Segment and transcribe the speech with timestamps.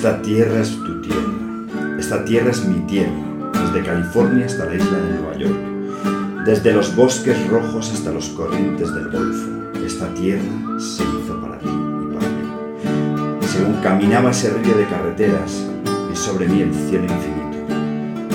[0.00, 3.12] Esta tierra es tu tierra, esta tierra es mi tierra,
[3.52, 8.94] desde California hasta la isla de Nueva York, desde los bosques rojos hasta los corrientes
[8.94, 9.50] del Golfo.
[9.84, 10.40] Esta tierra
[10.78, 13.46] se hizo para ti y para mí.
[13.46, 15.66] Según caminaba ese río de carreteras,
[16.10, 17.74] y sobre mí el cielo infinito.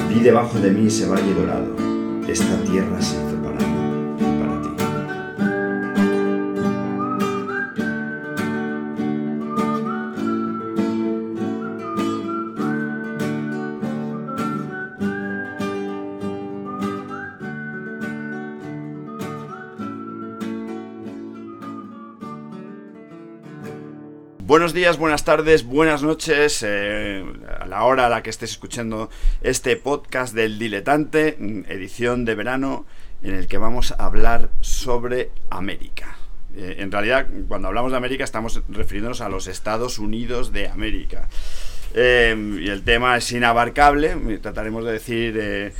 [0.07, 1.75] Vi debajo de mí ese valle dorado.
[2.27, 3.17] Esta tierra se
[24.75, 27.23] días, buenas tardes, buenas noches, eh,
[27.61, 29.09] a la hora a la que estés escuchando
[29.41, 32.85] este podcast del Diletante, mm, edición de verano,
[33.23, 36.17] en el que vamos a hablar sobre América.
[36.57, 41.29] Eh, en realidad, cuando hablamos de América, estamos refiriéndonos a los Estados Unidos de América.
[41.97, 45.73] Eh, y el tema es inabarcable, trataremos de decir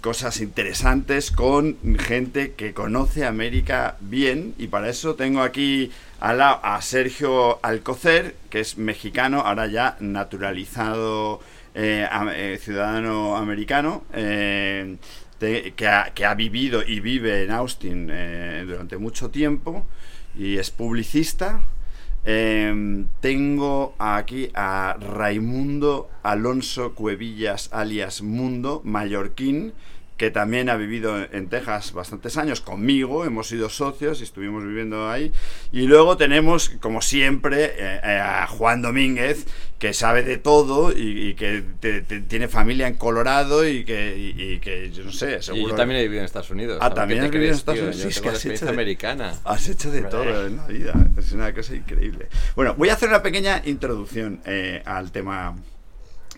[0.00, 7.58] cosas interesantes con gente que conoce América bien, y para eso tengo aquí a, Sergio
[7.62, 11.40] Alcocer, que es mexicano, ahora ya naturalizado
[11.74, 14.96] eh, eh, ciudadano americano, eh,
[15.38, 15.86] que,
[16.24, 18.06] ha, vivido y vive en Austin
[18.66, 19.84] durante mucho tiempo
[20.38, 21.60] y es publicista.
[22.24, 29.74] Tengo aquí a Raimundo Alonso Cuevillas, alias Mundo, mallorquín,
[30.16, 35.10] que también ha vivido en Texas bastantes años conmigo, hemos sido socios y estuvimos viviendo
[35.10, 35.32] ahí.
[35.72, 39.46] Y luego tenemos, como siempre, eh, eh, a Juan Domínguez,
[39.80, 41.64] que sabe de todo y, que
[42.28, 45.66] tiene familia en Colorado y que, que yo no sé, seguro.
[45.66, 46.78] Y yo también he vivido en Estados Unidos.
[46.80, 48.00] Ah, también has vivido en Estados Unidos.
[48.00, 49.34] Sí, es que has hecho de, americana.
[49.44, 50.94] Has hecho de todo en la vida.
[51.18, 52.28] Es una cosa increíble.
[52.54, 55.56] Bueno, voy a hacer una pequeña introducción eh, al tema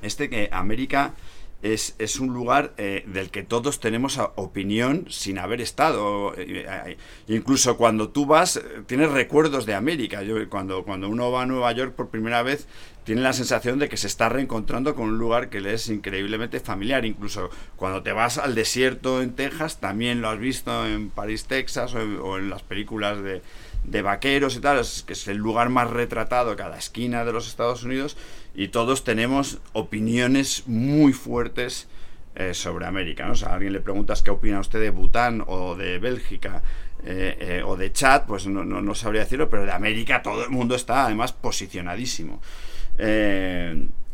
[0.03, 1.15] este que América
[1.63, 6.35] es, un lugar eh, del que todos tenemos opinión sin haber estado.
[6.35, 6.97] Eh, eh,
[7.29, 10.23] incluso cuando tú vas, tienes recuerdos de América.
[10.23, 12.67] Yo, cuando, cuando uno va a Nueva York por primera vez,
[13.05, 16.61] tiene la sensación de que se está reencontrando con un lugar que le es increíblemente
[16.61, 17.05] familiar.
[17.05, 21.95] Incluso cuando te vas al desierto en Texas, también lo has visto en París, Texas,
[21.95, 23.43] o, en las películas de,
[23.87, 27.85] de vaqueros y tal, que es el lugar más retratado cada esquina de los Estados
[27.85, 28.17] Unidos
[28.55, 31.89] y todos tenemos opiniones muy fuertes
[32.35, 33.27] eh, sobre América.
[33.27, 33.35] ¿no?
[33.35, 36.63] Sea, a alguien le preguntas qué opina usted de Bután o de Bélgica
[37.05, 40.51] eh, eh, o de Chad, pues no, no, sabría decirlo, pero de América todo el
[40.51, 42.43] mundo está además posicionadísimo.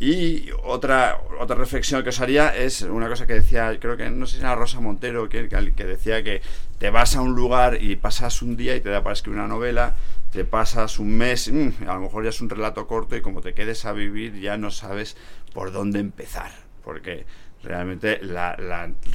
[0.03, 4.27] Y otra, otra reflexión que os haría es una cosa que decía, creo que no
[4.27, 6.43] sé si era Rosa Montero, que, decía que
[6.79, 9.47] te vas a un lugar y pasas un día y te da para escribir una
[9.47, 9.95] novela,
[10.33, 13.43] te pasas un mes, mm, a lo mejor ya es un relato corto y como
[13.43, 15.17] te quedes a vivir ya no sabes
[15.55, 16.51] por dónde empezar,
[16.83, 17.25] porque
[17.63, 18.57] realmente la,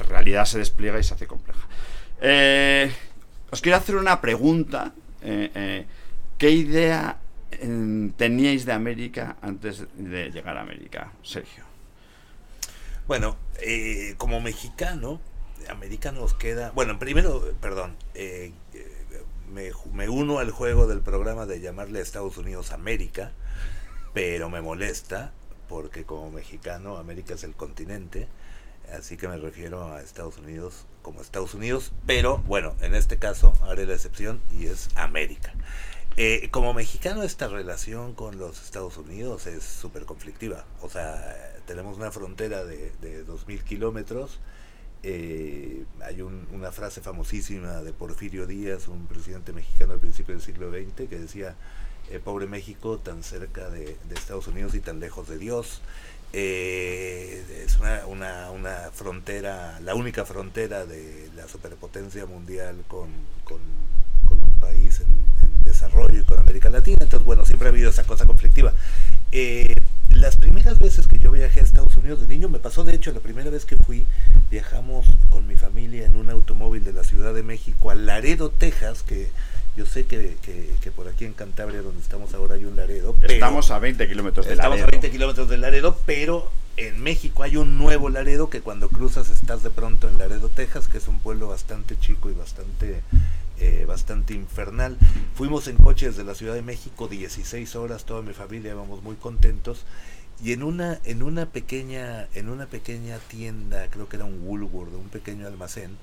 [0.08, 1.68] realidad se despliega y se hace compleja.
[2.22, 2.90] Eh,
[3.50, 4.94] os quiero hacer una pregunta.
[5.20, 5.86] Eh, eh,
[6.38, 7.18] ¿Qué idea
[8.16, 11.64] teníais de América antes de llegar a América, Sergio?
[13.06, 13.36] Bueno,
[14.18, 15.20] como mexicano,
[15.68, 16.70] América nos queda...
[16.72, 17.96] Bueno, primero, perdón,
[19.52, 23.32] me, uno al juego del programa de llamarle a Estados Unidos América,
[24.12, 25.32] pero me molesta
[25.68, 28.28] porque como mexicano América es el continente,
[28.96, 33.52] así que me refiero a Estados Unidos como Estados Unidos, pero bueno, en este caso
[33.62, 35.52] haré la excepción y es América.
[36.20, 41.22] Eh, como mexicano esta relación con los Estados Unidos es súper conflictiva, o sea,
[41.64, 44.40] tenemos una frontera de, de 2.000 kilómetros,
[45.04, 50.72] eh, hay una frase famosísima de Porfirio Díaz, un presidente mexicano al principio del siglo
[50.72, 51.54] XX, que decía,
[52.10, 55.82] eh, pobre México, tan cerca de, Estados Unidos y tan lejos de Dios.
[56.32, 63.06] Es una, una, frontera, la única frontera de la superpotencia mundial con,
[63.44, 63.60] con,
[64.30, 65.28] un país en,
[65.88, 66.98] desarrollo y con América Latina.
[67.00, 68.72] Entonces, bueno, siempre ha habido esa cosa conflictiva.
[70.10, 73.12] las primeras veces que yo viajé a Estados Unidos de niño, me pasó de hecho
[73.12, 74.06] la primera vez que fui,
[74.50, 79.02] viajamos con mi familia en un automóvil de la Ciudad de México a Laredo, Texas,
[79.02, 79.28] que
[79.76, 83.14] yo sé que, que, por aquí en Cantabria, donde estamos ahora, hay un Laredo.
[83.22, 84.74] estamos a 20 kilómetros de Laredo.
[84.74, 88.88] Estamos a 20 kilómetros de Laredo, pero en México hay un nuevo Laredo que cuando
[88.88, 93.02] cruzas estás de pronto en Laredo, Texas, que es un pueblo bastante chico y bastante
[93.60, 94.96] eh, bastante infernal.
[95.34, 99.16] Fuimos en coche desde la Ciudad de México 16 horas, toda mi familia íbamos muy
[99.16, 99.84] contentos
[100.42, 104.94] y en una en una pequeña en una pequeña tienda creo que era un Woolworth
[104.94, 105.96] un pequeño almacén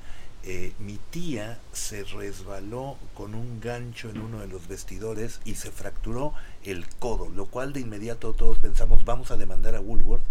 [0.48, 5.72] eh, mi tía se resbaló con un gancho en uno de los vestidores y se
[5.72, 10.22] fracturó el codo, lo cual de inmediato todos pensamos vamos a demandar a Woolworth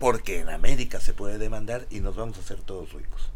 [0.00, 3.29] porque en América se puede demandar y nos vamos a hacer todos ricos.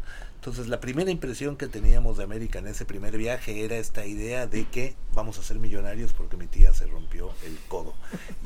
[0.45, 4.45] Entonces la primera impresión que teníamos de América en ese primer viaje era esta idea
[4.45, 7.95] de que vamos a ser millonarios porque mi tía se rompió el codo.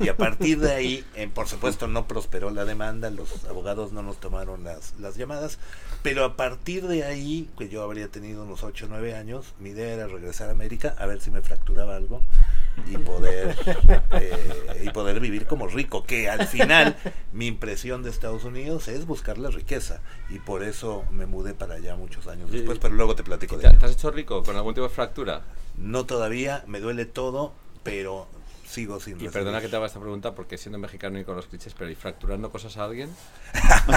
[0.00, 1.04] Y a partir de ahí,
[1.34, 5.58] por supuesto, no prosperó la demanda, los abogados no nos tomaron las, las llamadas,
[6.02, 9.68] pero a partir de ahí, que yo habría tenido unos 8 o 9 años, mi
[9.68, 12.22] idea era regresar a América a ver si me fracturaba algo
[12.86, 13.56] y poder,
[14.12, 16.96] eh, y poder vivir como rico, que al final
[17.32, 20.00] mi impresión de Estados Unidos es buscar la riqueza.
[20.28, 23.68] Y por eso me mudé para allá muchos años después, pero luego te platico de
[23.68, 25.42] ¿Te, te has hecho rico con algún tipo de fractura?
[25.76, 27.52] No todavía, me duele todo,
[27.82, 28.26] pero
[28.70, 29.32] sigo sin Y recibir.
[29.32, 31.94] perdona que te haga esta pregunta porque siendo mexicano y con los clichés, pero ¿y
[31.94, 33.10] fracturando cosas a alguien?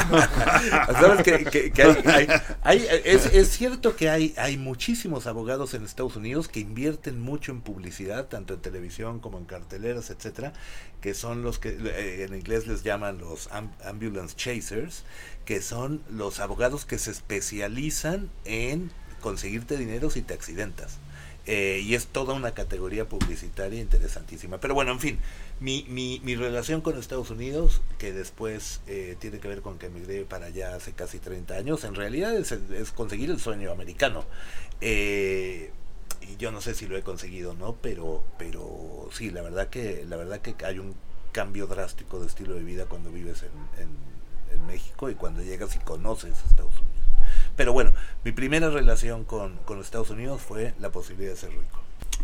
[0.99, 2.27] ¿Sabes que, que- que hay- hay-
[2.63, 7.51] hay- es, es cierto que hay, hay muchísimos abogados en Estados Unidos que invierten mucho
[7.51, 10.53] en publicidad, tanto en televisión como en carteleras, etcétera,
[11.01, 15.03] que son los que eh, en inglés les llaman los am- ambulance chasers,
[15.45, 18.91] que son los abogados que se especializan en
[19.21, 20.97] conseguirte dinero si te accidentas.
[21.45, 24.59] Eh, y es toda una categoría publicitaria interesantísima.
[24.59, 25.19] Pero bueno, en fin,
[25.59, 29.87] mi, mi, mi relación con Estados Unidos, que después eh, tiene que ver con que
[29.87, 34.25] emigré para allá hace casi 30 años, en realidad es, es conseguir el sueño americano.
[34.79, 35.71] Eh,
[36.21, 39.67] y yo no sé si lo he conseguido o no, pero, pero sí, la verdad
[39.69, 40.95] que, la verdad que hay un
[41.33, 43.89] cambio drástico de estilo de vida cuando vives en, en,
[44.53, 46.92] en México y cuando llegas y conoces Estados Unidos.
[47.55, 47.91] Pero bueno,
[48.23, 51.79] mi primera relación con, con Estados Unidos fue la posibilidad de ser rico.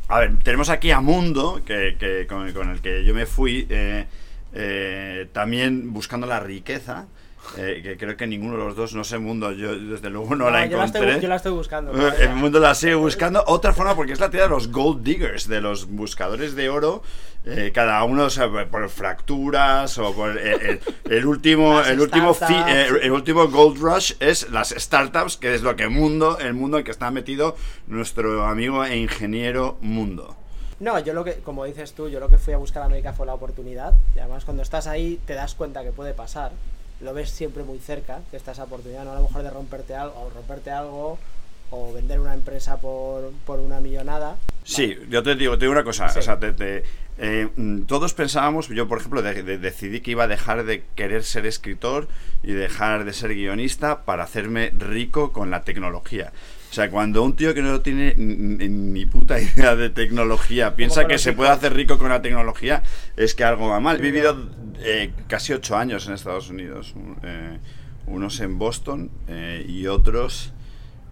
[0.08, 4.06] A ver, tenemos aquí a Mundo, que, que- con, el que yo me fui, eh,
[4.54, 7.08] eh, también buscando la riqueza,
[7.57, 10.50] eh, que creo que ninguno de los dos, no sé, Mundo, yo desde luego no,
[10.50, 11.07] la yo, la encontré.
[11.09, 12.09] estoy, yo la estoy buscando.
[12.09, 12.13] Eh.
[12.21, 13.44] El mundo la sigue buscando.
[13.47, 17.01] Otra forma, porque es la tía de los gold diggers, de los buscadores de oro.
[17.45, 22.33] eh, cada uno o sea, por fracturas o por el, el- el último el último
[22.33, 26.53] fi- eh, el último gold rush es las startups que es lo que mundo el
[26.53, 27.56] mundo en que está metido
[27.88, 30.35] nuestro amigo e ingeniero mundo
[30.81, 33.12] No, yo lo que, como dices tú, yo lo que fui a buscar a América
[33.13, 33.94] fue la oportunidad.
[34.15, 36.51] Y además cuando estás ahí te das cuenta que puede pasar.
[37.01, 39.12] Lo ves siempre muy cerca, que está esa oportunidad, ¿no?
[39.12, 41.18] A lo mejor de romperte algo, o romperte algo,
[41.72, 44.38] o vender una empresa por, por una millonada.
[44.63, 46.19] Sí, yo te digo, te digo una cosa, Sí.
[46.19, 46.84] o sea, te- te-
[47.18, 50.84] eh, mm, todos pensábamos, yo por ejemplo de- de- decidí que iba a dejar de
[50.96, 52.07] querer ser escritor
[52.44, 56.31] y dejar de ser guionista para hacerme rico con la tecnología.
[56.69, 61.18] O sea, cuando un tío que no tiene ni, puta idea de tecnología piensa que
[61.18, 62.83] se puede hacer rico con la tecnología,
[63.18, 63.98] es que algo va mal.
[63.98, 64.50] He vivido
[64.80, 67.57] eh, casi ocho años en Estados Unidos, un- eh,
[68.06, 70.54] unos en Boston eh, y otros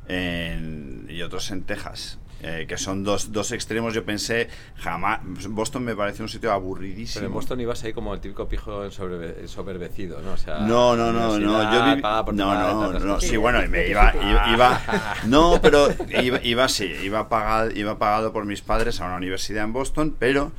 [0.08, 2.20] en, y otros en Texas.
[2.44, 5.20] Eh, que son dos, dos extremos, yo pensé, jamás.
[5.50, 7.16] Boston me parece un sitio aburridísimo.
[7.22, 10.34] Pero en Boston ibas ahí como el típico pijo ensoberbe- ensoberbecido, ¿no?
[10.34, 11.40] O sea, No, no, no, no.
[11.40, 11.50] Yo
[11.86, 12.02] viví-
[12.34, 13.14] no, no, tantas no.
[13.16, 13.30] cosas.
[13.30, 14.82] Sí, bueno, me iba, iba, iba-
[15.26, 15.88] no, pero
[16.22, 20.16] iba, iba sí, iba pagado, iba pagado por mis padres a una universidad en Boston,
[20.20, 20.52] pero,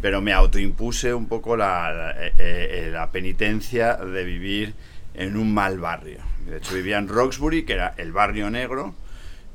[0.00, 4.74] pero me autoimpuse un poco la, la, eh, eh, la penitencia de vivir
[5.14, 6.20] en un mal barrio.
[6.46, 8.94] De hecho, vivía en Roxbury, que era el barrio negro.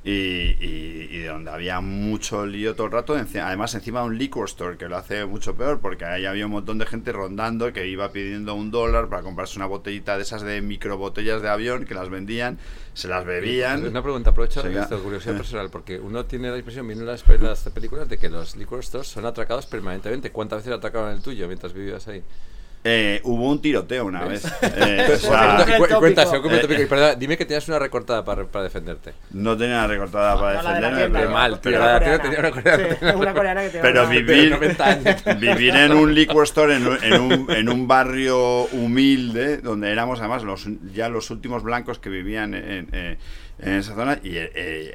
[0.06, 0.12] Y,
[0.60, 4.78] y- y donde había mucho lío todo el rato, además encima de un liquor store
[4.78, 8.12] que lo hace mucho peor porque ahí había un montón de gente rondando que iba
[8.12, 11.94] pidiendo un dólar para comprarse una botellita de esas de micro botellas de avión que
[11.94, 12.58] las vendían,
[12.94, 13.86] se las bebían.
[13.86, 14.88] Una pregunta, aprovecho ya.
[14.90, 18.84] curiosidad personal, porque uno tiene la impresión, viendo las, las películas, de que los liquor
[18.84, 20.32] stores son atracados permanentemente.
[20.32, 22.22] ¿Cuántas veces atracaron el tuyo mientras vivías ahí?
[22.86, 24.44] Eh, hubo un tiroteo una vez.
[24.62, 26.16] Eh, o sea, Cu- el Eh,
[26.62, 26.82] tópico.
[26.82, 29.14] Y perdona, dime que tenías una recortada para, para defenderte.
[29.32, 32.20] no tenía nada recortada para No, de la defenderme, pero, Qué mal, tío, pero- la
[32.22, 32.84] tenía una coreana.
[33.00, 35.24] Sí, una coreana que Pero una- vivir, 90 años.
[35.40, 40.20] vivir en un liquor store, en, un- en un, en un barrio humilde, donde éramos
[40.20, 43.18] además los, ya los últimos blancos que vivían en, en-
[43.60, 44.92] en esa zona, y eh,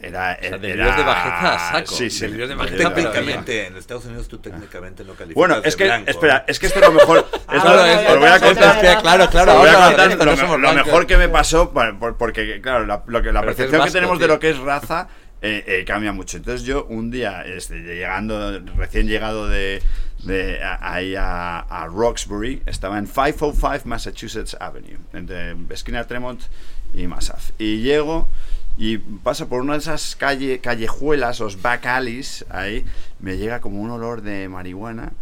[0.00, 0.34] era...
[0.34, 1.94] Era, sea, era- delirios de bajeza a saco.
[1.94, 2.20] Sí, sí.
[2.20, 5.84] De delirios bajeza, Técnicamente, en Estados Unidos tú técnicamente no calificas Bueno, de es que,
[5.84, 7.18] blanco, espera, es que esto es lo mejor.
[7.32, 8.84] Esto claro, os es- voy a contar.
[8.84, 10.16] es- claro, claro, Os voy a contar
[10.48, 11.72] lo, lo mejor que me pasó,
[12.18, 14.34] porque, claro, la, lo que, la que percepción que vasco, tenemos de tío.
[14.34, 15.08] lo que es raza
[15.42, 16.36] eh, eh, cambia mucho.
[16.38, 19.82] Entonces, yo un día, este, llegando, recién llegado de,
[20.24, 26.40] de a- ahí a, a Roxbury, estaba en 505 Massachusetts Avenue, entre esquina Tremont
[26.94, 27.50] y Massaf.
[27.58, 28.26] Y llego
[28.76, 32.84] y paso por una de esas calle, callejuelas, los back alleys, ahí,
[33.20, 35.12] me llega como un olor de marihuana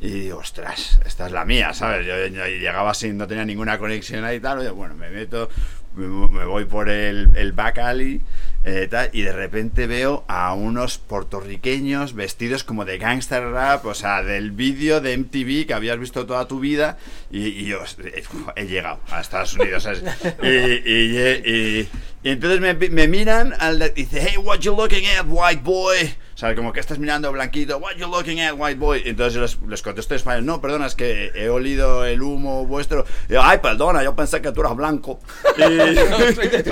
[0.00, 2.06] Y digo, ostras, esta es la mía, ¿sabes?
[2.06, 4.58] Yo, yo llegaba sin, no tenía ninguna conexión ahí y tal.
[4.58, 5.48] oye, bueno, me meto,
[5.94, 8.20] me, me voy por el, el back alley
[8.64, 13.94] eh, tal, y de repente veo a unos puertorriqueños vestidos como de gangster rap, o
[13.94, 16.98] sea, del vídeo de MTV que habías visto toda tu vida.
[17.30, 18.24] Y, y yo eh,
[18.56, 20.02] he llegado a Estados Unidos, ¿sabes?
[20.42, 21.88] Y, y- y-
[22.24, 25.96] entonces me, me miran al y dice, hey, what you looking at, white boy?
[26.38, 29.02] O sea, como que estás mirando blanquito, what you looking at, white boy?
[29.04, 32.22] Y entonces yo les, les contesto en español, no, perdona, es que he olido el
[32.22, 33.04] humo vuestro.
[33.28, 35.18] Y yo, ay, perdona, yo pensé que tú eras blanco.
[35.56, 35.62] Y-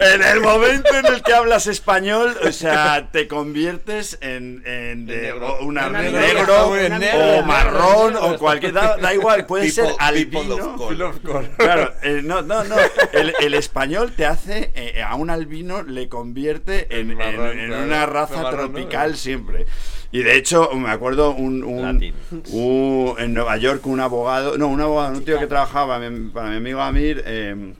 [0.00, 5.16] en el momento en el que hablas español, o sea, te conviertes en, en de-
[5.16, 5.58] negro.
[5.60, 8.26] o una Una negro, negra, una o marrón negro.
[8.32, 10.76] o cualquier da, da igual, puede ser People- of albino.
[10.76, 11.14] color.
[11.56, 12.74] Claro, eh, no, no, no.
[13.12, 17.60] El, el español te hace, eh, a un albino le convierte en, En marrón, en-
[17.60, 17.84] en claro.
[17.84, 18.71] una raza ¿no?
[18.72, 19.66] Tropical siempre.
[20.10, 22.12] Y de hecho, me acuerdo un, un-
[22.50, 26.00] un- en Nueva York un abogado, no, un abogado, un tío que trabajaba
[26.34, 27.22] para mi amigo Amir.
[27.26, 27.74] eh,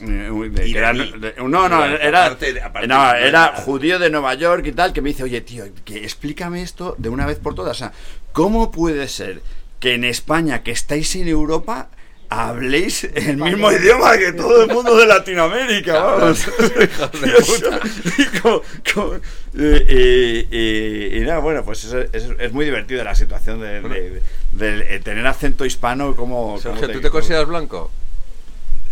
[0.00, 4.34] de- era- de- no, no, era, aparte de- aparte no, de- era judío de Nueva
[4.34, 7.54] York y tal, que me dice, oye, tío, que explícame esto de una vez por
[7.54, 7.76] todas.
[7.76, 7.92] O sea,
[8.32, 9.40] ¿cómo puede ser
[9.78, 11.88] que en España, que estáis en Europa,
[12.34, 16.00] habléis el mismo idioma que todo el mundo de Latinoamérica?
[16.02, 16.46] Vamos.
[18.18, 18.62] Y, como-
[18.92, 19.14] como-
[19.56, 24.22] eh, eh, nada, bueno, pues eso es, es muy divertido la situación de, de-
[24.52, 26.58] de- de tener acento hispano como...
[26.60, 27.90] Sergio, ¿tú te consideras blanco?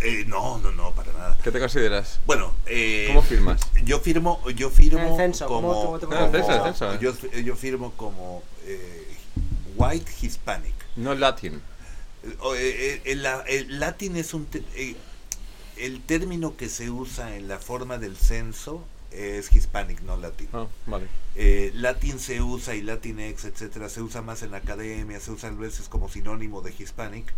[0.01, 1.37] Eh, no, no, no, para nada.
[1.43, 2.19] ¿Qué te consideras?
[2.25, 3.61] Bueno, eh, ¿Cómo firmas?
[3.85, 6.97] Yo firmo, yo firmo censo, como, ¿cómo- cómo te como- el censo, censo, ¿eh?
[7.01, 9.07] yo, yo firmo como eh,
[9.77, 10.73] white hispanic.
[10.97, 11.61] No latín.
[12.23, 14.95] Eh, eh, el, la- el latin es un eh,
[15.77, 20.47] el término que se usa en la forma del censo es hispanic, no latin.
[20.53, 21.07] Ah, vale.
[21.35, 25.49] Eh, latin se usa y latinx, etcétera, se usa más en la academia, se usa
[25.49, 27.31] a veces como sinónimo de hispanic.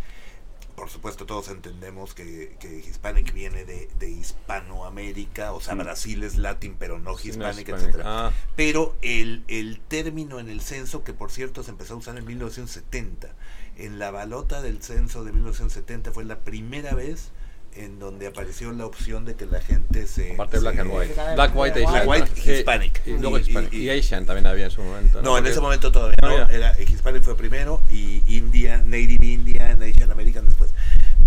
[0.75, 5.80] Por supuesto, todos entendemos que, que hispanic viene de, de Hispanoamérica, o sea, Mm.
[5.80, 7.84] Brasil es latin, pero no Sí, hispanic, hispanic.
[7.88, 8.04] etcétera.
[8.27, 12.18] Ah, Pero el, el término en el censo, que por cierto se empezó a usar
[12.18, 13.34] en 1970,
[13.77, 17.29] en la balota del censo de 1970 fue la primera vez
[17.75, 20.32] en donde apareció la opción de que la gente se...
[20.34, 21.13] aparte black and white.
[21.13, 22.08] Black Black, white, Asian.
[22.08, 23.01] white, hispanic.
[23.05, 23.74] Y, luego Y- hispanic.
[23.74, 25.22] y- Y Asian también había en su momento.
[25.22, 26.48] No, en ese momento todavía No.
[26.50, 30.72] Era, Hispanic fue primero y India, Native Indian, Asian American después.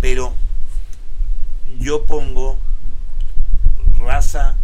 [0.01, 0.35] Pero
[1.79, 2.59] yo pongo
[4.01, 4.57] raza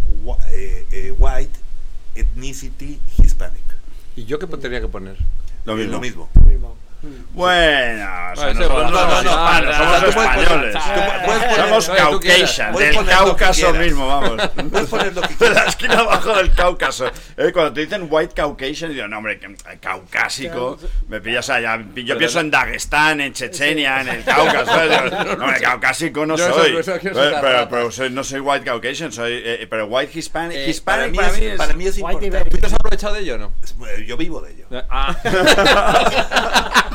[0.52, 1.58] eh, eh, white,
[2.14, 3.60] ethnicity hispanic.
[4.16, 5.18] ¿Y yo qué tendría que poner?
[5.66, 5.92] Lo mismo.
[5.92, 6.30] Lo mismo.
[7.32, 10.76] Bueno, o sea, Bueno, nosotros sí, no, no, somos hispanos, españoles.
[11.56, 12.02] Somos quieras.
[12.08, 13.82] Caucasian, del Cáucaso quieras.
[13.86, 14.50] mismo, vamos.
[14.70, 15.66] Puedes poner lo que De la quieras.
[15.68, 17.06] esquina abajo del Cáucaso.
[17.36, 20.78] Eh, cuando te dicen white Caucasian, digo, no, hombre, eh, caucásico.
[21.08, 21.80] Me pillas allá.
[21.96, 24.66] Yo pienso en Dagestán, en Chechenia, en el Cáucaso.
[24.66, 25.12] ¿sabes?
[25.12, 26.76] No, hombre, caucásico no soy.
[27.70, 29.42] Pero, soy- no soy white Caucasian, soy.
[29.44, 30.56] eh, pero white Hispanic.
[30.56, 31.58] Eh, Hispanic Para mí, para mí es, es.
[31.58, 32.50] para mí es White importante.
[32.50, 33.52] ¿Tú te has aprovechado de ello o no?
[34.06, 34.66] Yo vivo de ello.
[34.88, 35.16] Ah,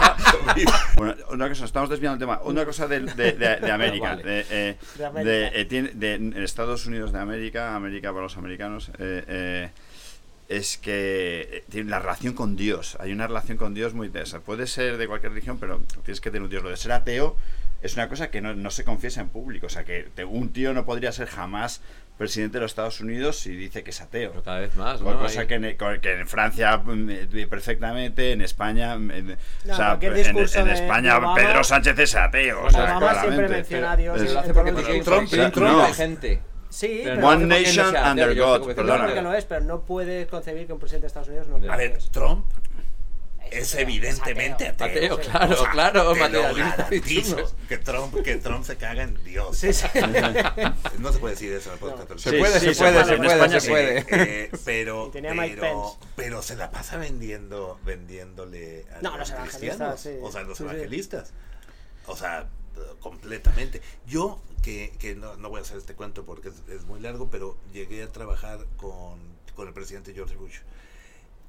[0.96, 2.42] Bueno, una cosa, estamos desviando el tema.
[2.44, 4.16] Una cosa de, de- de- de América.
[4.16, 4.46] Vale.
[4.50, 5.30] eh, De América.
[5.32, 9.70] de, eh, de- Estados Unidos de América, América para los americanos, eh, eh,
[10.50, 12.98] es que tiene la relación con Dios.
[13.00, 14.40] Hay una relación con Dios muy intensa.
[14.40, 16.64] Puede ser de cualquier religión, pero tienes que tener un Dios.
[16.64, 17.38] Lo de ser ateo
[17.82, 19.68] es una cosa que no, no se confiesa en público.
[19.68, 21.82] O sea, que te- un tío no podría ser jamás
[22.20, 24.30] presidente de los Estados Unidos si dice que es ateo.
[24.32, 25.00] pero cada vez más.
[25.02, 29.28] Cosa que en, que en Francia mm, eh, perfectamente, en España, mm, en,
[29.66, 32.66] No, o sea, cualquier en, España Obama- Pedro Sánchez es ateo.
[32.66, 33.56] o sea, Obama siempre claramente.
[33.56, 34.14] menciona a Dios.
[34.18, 35.30] Pero Es- lo hace en porque todos los tiene discursos.
[35.32, 35.84] Trump, Sí, Trump no.
[35.86, 36.42] hay gente.
[36.70, 39.06] Sí, Pero One nation under God, que- perdona.
[39.06, 41.76] porque lo es, pero no puedes concebir que un presidente de Estados Unidos no A
[41.78, 41.98] ver.
[42.12, 42.46] Trump
[43.52, 45.16] Es ateo, evidentemente es ateo.
[45.16, 47.38] Ateo, claro, claro, te lo garantizo
[47.68, 49.58] que Trump, que Trump se caga en Dios.
[49.58, 49.88] Sí, sí.
[51.00, 52.00] No se puede decir eso en el podcast.
[52.02, 52.08] No.
[52.08, 54.06] pero Se puede, sí, se puede, se puede, se puede.
[54.10, 60.00] Eh, pero, pero, pero se la pasa vendiendo, vendiéndole a No, los evangelistas, cristianos.
[60.02, 60.10] sí.
[60.22, 60.70] O sea, los Sí, sí.
[60.70, 61.34] evangelistas.
[62.08, 62.48] O sea,
[63.00, 63.82] completamente.
[64.08, 67.30] Yo, que, que no, no voy a hacer este cuento porque es, es muy largo,
[67.30, 69.20] pero llegué a trabajar con,
[69.56, 70.58] con el presidente George Bush.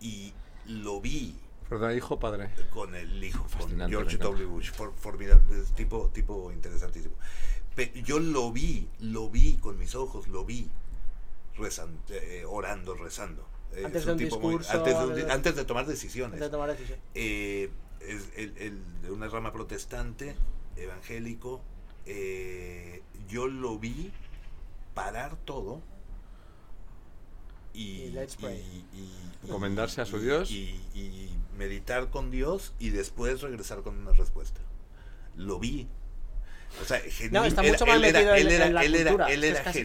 [0.01, 0.33] Y
[0.67, 1.35] lo vi
[1.71, 2.51] Perdón, hijo padre.
[2.71, 4.19] con el hijo, con George.
[4.19, 4.45] W.
[4.47, 7.15] Bush, for- formidable, es tipo, tipo interesantísimo.
[7.77, 10.69] Pe- yo lo vi, lo vi con mis ojos, lo vi
[11.57, 13.47] rezan- eh, orando, rezando.
[13.73, 16.35] Eh, Antes es de un tipo muy- antes, de un- de- antes de tomar decisiones.
[16.35, 16.99] Antes de tomar decisión.
[17.15, 20.35] Eh, es el- el- de una rama protestante,
[20.77, 21.63] evangélico.
[22.07, 24.11] eh, yo lo vi
[24.95, 25.81] parar todo
[27.75, 28.57] y, Y let's pray.
[28.59, 30.51] y- y- Encomendarse a su y- Dios.
[30.51, 34.61] Y, y meditar con Dios y después regresar con una respuesta.
[35.37, 35.87] Lo vi.
[36.81, 38.85] O sea, genu- No, está mucho más él era- metido en- él era- en la
[38.85, 39.33] él era- cultura.
[39.33, 39.81] él era casi-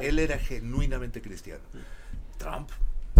[0.00, 1.62] él era genuinamente cristiano.
[2.38, 2.70] Trump,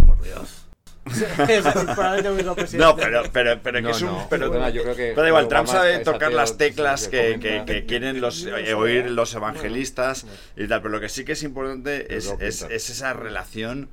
[0.07, 0.67] por Dios.
[2.79, 4.09] No, pero, pero, pero que No, es un.
[4.09, 7.65] no, pero, perdona, yo creo que pero igual, Trump sabe tocar las teclas que, que-
[7.67, 10.27] que quieren los, eh, oír los evangelistas
[10.57, 10.83] y tal.
[10.83, 13.89] Pero lo que sí que es importante es, es, es esa relación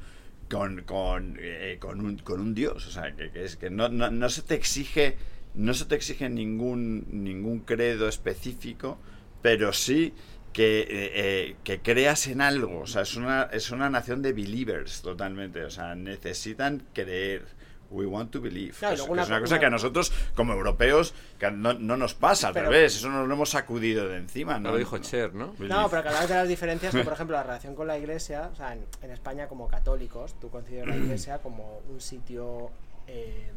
[0.50, 2.86] con, con, eh, con, un, con un Dios.
[2.88, 5.18] O sea, que, que es que no, no, no se te exige.
[5.56, 9.00] No se te exige ningún, ningún credo específico,
[9.42, 10.14] pero sí
[10.58, 12.80] que, eh, eh, que creas en algo.
[12.80, 15.64] O sea, es una, es una nación de believers totalmente.
[15.64, 17.46] O sea, necesitan creer.
[17.92, 18.74] We want to believe.
[18.74, 21.96] Claro, Es- una- es una cosa una- que a nosotros, como europeos, que no, no
[21.96, 22.96] nos pasa al Pero- revés.
[22.98, 24.60] Eso nos lo hemos sacudido de encima.
[24.60, 24.72] ¿no?
[24.72, 25.54] Lo dijo Cher, ¿no?
[25.60, 28.50] No, pero que hablabas de las diferencias, que por ejemplo la relación con la iglesia,
[28.52, 32.72] o sea, en, en España como católicos, tú consideras la iglesia como un sitio
[33.08, 33.52] eh,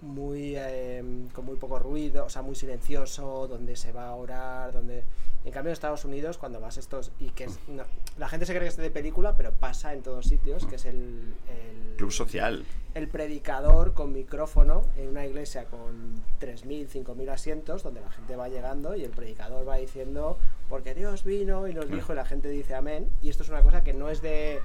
[0.00, 1.02] muy eh,
[1.34, 5.02] con muy poco ruido, o sea, muy silencioso, donde se va a orar, donde...
[5.44, 7.12] En cambio en Estados Unidos, cuando vas estos...
[7.20, 7.84] Y que es- no,
[8.18, 10.84] la gente se cree que es de película, pero pasa en todos sitios, que es
[10.84, 11.34] el...
[11.48, 12.64] el Club social.
[12.94, 18.48] el predicador con micrófono en una iglesia con 3.000, 5.000 asientos, donde la gente va
[18.48, 20.38] llegando y el predicador va diciendo,
[20.68, 23.08] porque Dios vino y nos dijo y la gente dice amén.
[23.22, 24.60] Y esto es una cosa que no es de,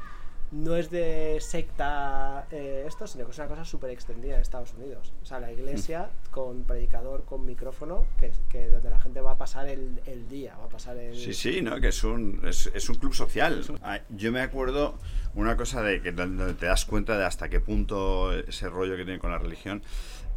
[0.53, 4.73] no es de secta eh, esto, sino que es una cosa súper extendida en Estados
[4.73, 5.11] Unidos.
[5.21, 9.37] O sea, la iglesia con predicador con micrófono, que, que donde la gente va a
[9.37, 11.15] pasar el, el día, va a pasar el...
[11.15, 11.81] Sí, sí, ¿no?
[11.81, 13.63] Que es un, es, es un club social.
[13.81, 14.99] Ah, Yo me acuerdo
[15.33, 19.05] una cosa de que donde te das cuenta de hasta qué punto ese rollo que
[19.05, 19.81] tiene con la religión.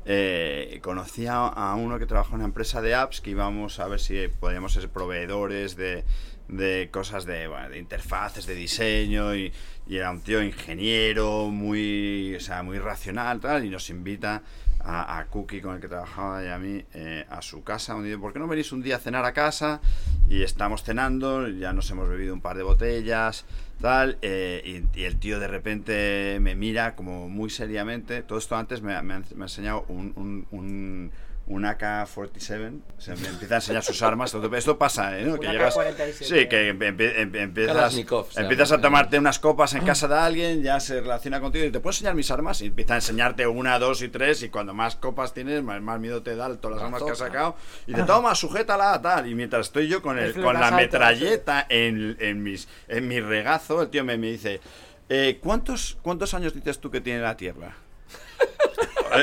[0.08, 3.98] Eh, conocí a, uno que trabaja en una empresa de apps que íbamos a ver
[3.98, 6.04] si podíamos ser proveedores de,
[6.46, 9.52] de cosas de, bueno, de interfaces, de diseño y,
[9.88, 14.42] y era un tío ingeniero muy, o sea, muy racional tal y nos invita
[14.78, 17.96] a, a Cookie con el que trabajaba y a mí eh, a su casa.
[17.96, 19.80] Un día, ¿por qué no venís un día a cenar a casa?
[20.28, 23.44] Y estamos cenando, ya nos hemos bebido un par de botellas,
[23.80, 28.22] tal, eh, y, y el tío de repente me mira como muy seriamente.
[28.22, 29.02] Todo esto antes me, ha-
[29.46, 31.12] enseñado un, un,
[31.48, 34.34] un AK-47, o sea, me empieza a enseñar sus armas.
[34.34, 35.24] Esto, esto pasa, ¿eh?
[35.24, 35.38] ¿no?
[35.38, 36.12] Que llegas, AK-47.
[36.24, 40.62] sí, que empe- empe- empiezas, se empiezas a tomarte unas copas en casa de alguien,
[40.62, 43.78] ya se relaciona contigo y te puedo enseñar mis armas y empieza a enseñarte una,
[43.78, 46.84] dos y tres y cuando más copas tienes, más, más miedo te da todas las
[46.84, 47.56] armas que has sacado
[47.86, 49.28] y te toma, sujétala, tal.
[49.28, 53.20] Y mientras estoy yo con, el, El con la metralleta en, en, mis, en mi
[53.20, 54.60] regazo, el tío me, me dice,
[55.08, 57.76] eh, ¿cuántos, ¿cuántos años dices tú que tiene la Tierra?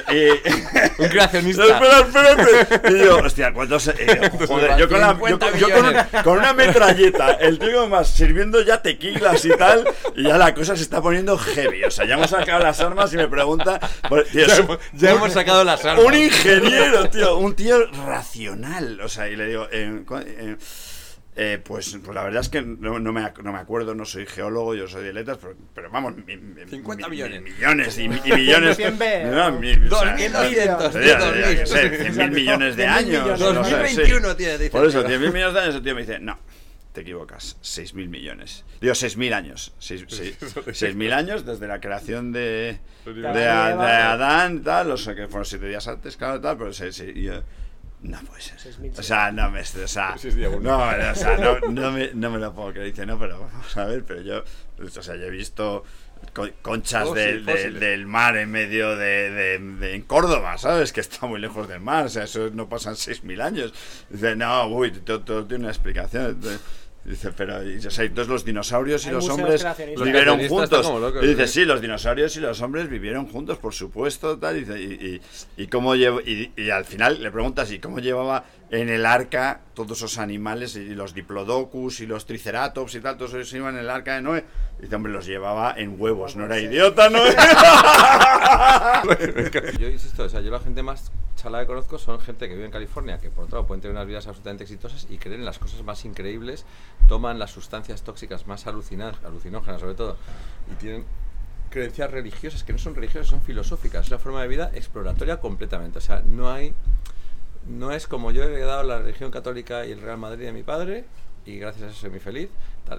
[0.10, 0.42] Eh,
[1.00, 1.64] Un creacionista.
[1.66, 2.92] Espera, espérate.
[2.94, 3.88] Y yo, hostia, ¿cuántos?
[3.88, 7.88] eh, joder, yo con, la- yo con- yo con una, con una metralleta, el tío
[7.88, 9.84] más sirviendo ya tequilas y tal,
[10.16, 11.84] y ya la cosa se está poniendo heavy.
[11.84, 13.80] O sea, ya hemos sacado las armas y me pregunta.
[14.10, 16.06] pues, tío, Ya hemos- ya hemos sacado las armas.
[16.06, 19.00] Un ingeniero, tío, un tío racional.
[19.02, 20.04] O sea, y le digo, eh,
[21.36, 24.26] eh, pues, pues la verdad es que no, no me, no me acuerdo, no soy
[24.26, 27.42] geólogo, yo soy de letras, pero, pero vamos, mi- mi- 50 mi- millones.
[27.42, 28.78] millones y, y millones.
[28.78, 29.60] 100 B, No, ¿no?
[29.60, 32.14] mi- o sea, 2200, o sea, tío, yo qué sé, 2000.
[32.14, 33.24] 100.000 millones de 100.000 años.
[33.24, 33.40] millones.
[33.40, 33.76] no sé, sí.
[33.76, 35.20] 2021 tiene, dice Por eso, tío.
[35.20, 36.40] 100.000 millones de años, el tío me dice, no,
[36.94, 38.64] te equivocas, 6.000 millones.
[38.80, 39.74] Digo, 6.000 años.
[39.80, 44.12] 6.000 años desde la creación de, de, Adán y de Eva.
[44.12, 47.42] Adán, tal, o sea, que fueron 7 días antes, claro, tal, pero sí, sí, yo...
[48.04, 48.58] No puede ser.
[48.60, 49.62] 6.000, O sea, no me...
[49.62, 52.88] O sea, no, o sea, no, no me, no me lo puedo creer.
[52.92, 54.44] Dice, no, pero vamos a ver, pero yo...
[54.84, 55.84] O sea, yo he visto
[56.34, 57.80] co- conchas del, del- fósiles.
[57.80, 60.92] del mar en medio de, de- de- en Córdoba, ¿sabes?
[60.92, 63.74] Que está muy lejos del mar, o sea, eso no pasan 6.000 años.
[64.10, 66.26] Dice, no, uy, todo, todo tiene una explicación.
[66.26, 66.60] Entonces,
[67.06, 69.66] Dice, pero y, o sea, entonces los dinosaurios y Hay los hombres
[70.02, 70.86] vivieron Los juntos.
[71.02, 71.60] locos, y dice, sí.
[71.60, 74.56] sí, los dinosaurios y los hombres vivieron juntos, por supuesto, tal.
[74.56, 75.22] Y, dice, y,
[75.58, 79.06] y, y cómo llevo, y, y al final le preguntas, ¿y cómo llevaba en el
[79.06, 83.76] arca todos esos animales, y los diplodocus y los triceratops y tal, todos ellos iban
[83.76, 84.46] en el arca de Noé?
[84.80, 87.20] Dice, hombre, los llevaba en huevos, no era idiota, ¿no?
[89.80, 92.66] Yo insisto, o sea, yo la gente más chala que conozco son gente que vive
[92.66, 95.46] en California, que por otro lado pueden tener unas vidas absolutamente exitosas y creen en
[95.46, 96.66] las cosas más increíbles,
[97.08, 100.18] toman las sustancias tóxicas más alucinógenas sobre todo,
[100.72, 101.06] y tienen
[101.70, 105.98] creencias religiosas que no son religiosas, son filosóficas, es una forma de vida exploratoria completamente.
[105.98, 106.76] O sea, no hay,
[107.68, 110.64] no es como yo he heredado la religión católica y el Real Madrid de mi
[110.64, 111.06] padre,
[111.46, 112.50] y gracias a eso soy muy feliz.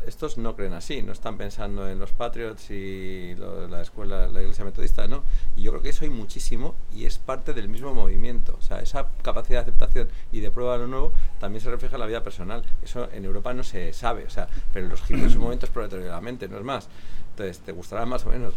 [0.07, 4.41] Estos no creen así, no están pensando en los Patriots y lo- la escuela, la
[4.43, 5.23] iglesia metodista, no.
[5.57, 8.57] Y yo creo que eso hay muchísimo y es parte del mismo movimiento.
[8.59, 11.97] O sea, esa capacidad de aceptación y de prueba de lo nuevo también se refleja
[11.97, 12.63] en la vida personal.
[12.83, 15.67] Eso en Europa no se sabe, o sea, pero en los hippies en su momento
[15.67, 16.89] es proletario de la mente, no es más.
[17.31, 18.55] Entonces, te gustará más o menos.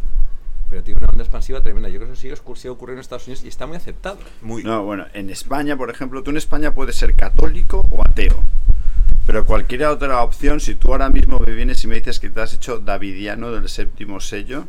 [0.69, 1.88] Pero tiene una onda expansiva tremenda.
[1.89, 4.17] Yo creo que eso sigue, sigue ocurriendo en Estados Unidos y está muy aceptado.
[4.41, 4.63] Muy.
[4.63, 8.43] No, bueno, en España, por ejemplo, tú en España puedes ser católico o ateo.
[9.25, 12.41] Pero cualquier otra opción, si tú ahora mismo me vienes y me dices que te
[12.41, 14.65] has hecho davidiano del séptimo sello,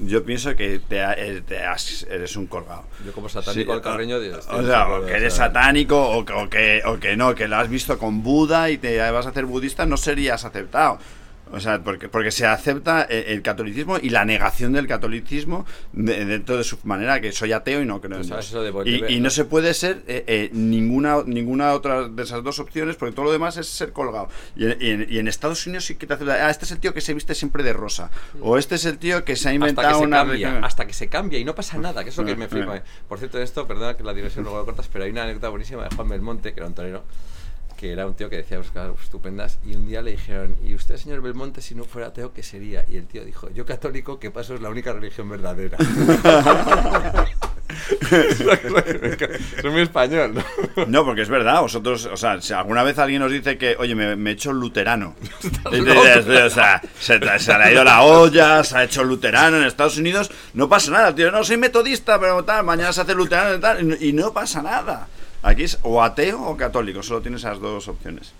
[0.00, 2.84] yo pienso que te, ha- eh, te has- eres un colgado.
[3.04, 6.18] Yo como satánico al carreño de- o, estoy sea, o que eres o satánico o,
[6.20, 9.30] o que, o que no, que lo has visto con Buda y te vas a
[9.30, 10.98] hacer budista, no serías aceptado.
[11.52, 16.24] O sea, porque, porque se acepta eh, el catolicismo y la negación del catolicismo de-
[16.24, 18.46] dentro de su manera que soy ateo y no creo en Dios.
[18.90, 22.96] Y, y no se puede ser eh, eh, ninguna ninguna otra de esas dos opciones
[22.96, 24.28] porque todo lo demás es ser colgado.
[24.56, 26.46] Y en, y en- y en Estados Unidos sí que te acepta.
[26.46, 28.10] Ah, este es el tío que se viste siempre de rosa.
[28.40, 30.16] O este es el tío que se ha hasta que inventado se una.
[30.18, 32.76] cambia, hasta que se cambia y no pasa nada, que eso que Eh, me flipa.
[32.76, 32.82] eh.
[33.08, 35.84] Por cierto, esto, perdona que la diversión luego lo cortas, pero hay una anécdota buenísima
[35.88, 37.04] de Juan Belmonte, que era un torero,
[37.78, 40.96] que era un tío que decía cosas estupendas, y un día le dijeron, ¿y usted,
[40.96, 42.84] señor Belmonte, si no fuera ateo, qué sería?
[42.88, 45.78] Y el tío dijo, yo católico, que paso es la única religión verdadera.
[49.60, 50.86] Soy muy español, ¿no?
[50.86, 53.94] No, porque es verdad, vosotros, o sea, si alguna vez alguien nos dice que, oye,
[53.94, 55.14] me, me he hecho luterano.
[55.68, 59.64] O sea, se, te- se le ha ido la olla, se ha hecho luterano en
[59.64, 63.54] Estados Unidos, no pasa nada, tío, no soy metodista, pero tal, mañana se hace luterano
[63.56, 65.06] y tal, y no pasa nada.
[65.42, 68.32] Aquí es o ateo o católico, solo tienes esas dos opciones.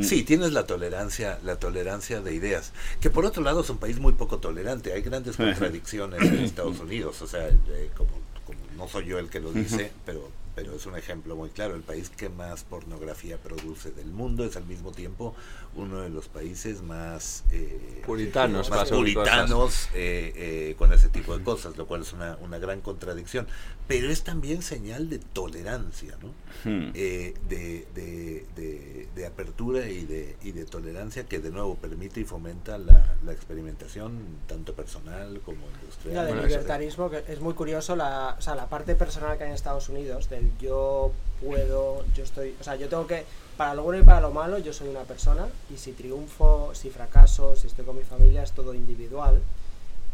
[0.00, 4.00] Sí, tienes la tolerancia, la tolerancia de ideas, que por otro lado es un país
[4.00, 4.92] muy poco tolerante.
[4.92, 8.10] Hay grandes contradicciones en Estados Unidos, o sea, eh, como,
[8.44, 11.74] como no soy yo el que lo dice, pero pero es un ejemplo muy claro.
[11.74, 15.34] El país que más pornografía produce del mundo es al mismo tiempo
[15.76, 21.42] uno de los países más eh, Puritanos, más puritanos eh, eh, con ese tipo de
[21.44, 23.46] cosas, lo cual es una, una gran contradicción.
[23.88, 26.28] Pero es también señal de tolerancia, ¿no?
[26.64, 26.92] Hmm.
[26.94, 32.20] eh, de, de, de- de apertura y de, y de tolerancia que de nuevo permite
[32.20, 36.26] y fomenta la, la experimentación tanto personal como industrial.
[36.28, 39.50] Lo del libertarismo, que es muy curioso, la, o sea, la parte personal que hay
[39.50, 43.24] en Estados Unidos, del yo puedo, yo estoy, o sea, yo tengo que,
[43.56, 46.90] para lo bueno y para lo malo, yo soy una persona, y si triunfo, si
[46.90, 49.40] fracaso, si estoy con mi familia, es todo individual.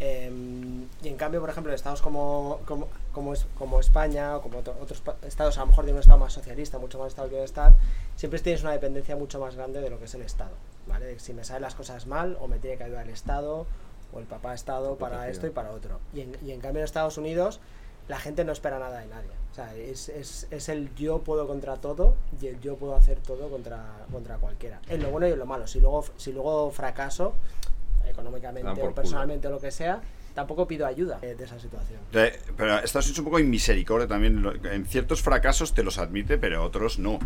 [0.03, 4.41] Em, y en cambio, por ejemplo, en estados como, como, como, es- como España o
[4.41, 7.29] como otro- otros estados, a lo mejor de un estado más socialista, mucho más estado
[7.29, 7.75] de bienestar,
[8.17, 10.53] siempre tienes una dependencia mucho más grande de lo que es el Estado.
[10.87, 11.19] ¿vale?
[11.21, 13.67] Si me salen las cosas mal, o me tiene que ayudar el Estado,
[14.13, 16.01] o el papá Estado para esto y para otro.
[16.15, 17.61] Y en, y en cambio en Estados Unidos
[18.09, 19.31] la gente no espera nada de nadie.
[19.51, 23.19] O sea, es, es, es el yo puedo contra todo y el yo puedo hacer
[23.19, 24.81] todo contra, contra cualquiera.
[24.89, 25.67] En lo bueno y en lo malo.
[25.67, 27.35] Si luego, si luego fracaso,
[28.09, 28.95] económicamente o culo.
[28.95, 30.01] personalmente o lo que sea,
[30.35, 32.01] tampoco pido ayuda eh, de esa situación.
[32.13, 34.45] Eh, Pero Estados Unidos es un poco inmisericordia también.
[34.65, 37.19] En ciertos fracasos te los admite, pero otros no.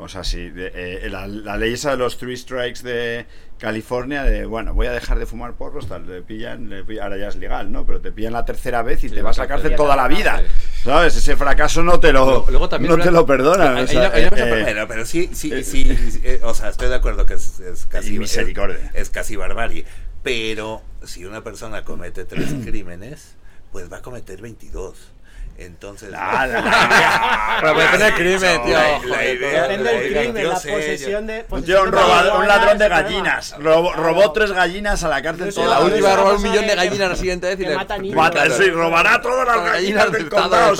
[0.00, 3.26] O sea, sí, de- eh, la, la ley esa de los three strikes de
[3.58, 7.18] California, de bueno, voy a dejar de fumar porros, tal, le pillan, le pillan- ahora
[7.18, 7.84] ya es legal, ¿no?
[7.84, 10.08] Pero te pillan la tercera vez y Sí, te vas a la cárcel toda la
[10.08, 10.42] vida.
[10.82, 11.16] ¿Sabes?
[11.16, 13.76] Ese fracaso no te lo, Luego- luego también no te lo perdonan.
[13.86, 17.86] Eh, pero sí, sí, eh, sí, eh, o sea, estoy de acuerdo que es, es
[17.86, 18.90] casi Misericordia.
[18.94, 19.84] Es, es casi barbarie.
[20.22, 23.36] Pero si una persona comete tres crímenes,
[23.72, 24.96] pues va a cometer 22.
[25.60, 28.72] Entonces, la- la- Pero depende del crimen, tío.
[28.72, 31.38] La- la joder, idea- Depende del crimen, la sé, posesión de.
[31.40, 33.54] Un posesión tío, un, de robado- un marihuana ladrón de gallinas.
[33.58, 37.08] Robó, robó tres gallinas a la cárcel toda La última robar un millón de gallinas
[37.10, 38.16] la siguiente vez y le mata niños.
[38.16, 38.54] Mata, Claro.
[38.62, 40.72] sí, robará todas las gallinas del condado.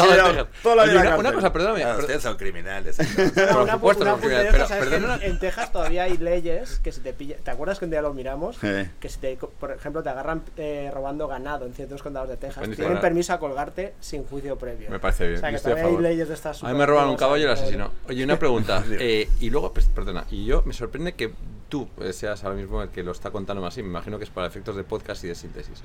[1.18, 1.84] una, cosa, perdóname.
[1.84, 2.96] Per- ustedes son criminales.
[3.52, 7.78] Por supuesto, de criminales, En- Texas todavía hay leyes que si te pilla, ¿te acuerdas
[7.78, 8.58] que un día lo miramos?
[8.58, 12.64] Que si te, por ejemplo, te agarran eh, robando ganado en ciertos condados de Texas,
[12.76, 14.69] tienen permiso a colgarte sin juicio previo.
[14.88, 16.02] Me parece bien, O sea, yo que estoy a todavía hay favor.
[16.02, 17.92] leyes de estas A mí me roban un caballo y el cosas, asesino.
[18.09, 18.85] Oye, una pregunta.
[18.90, 21.33] eh, y luego, pues, perdona, y yo me sorprende que
[21.70, 23.83] tú eh, seas ahora mismo el que lo está contando más así.
[23.83, 25.83] Me imagino que es para efectos de podcast y de síntesis.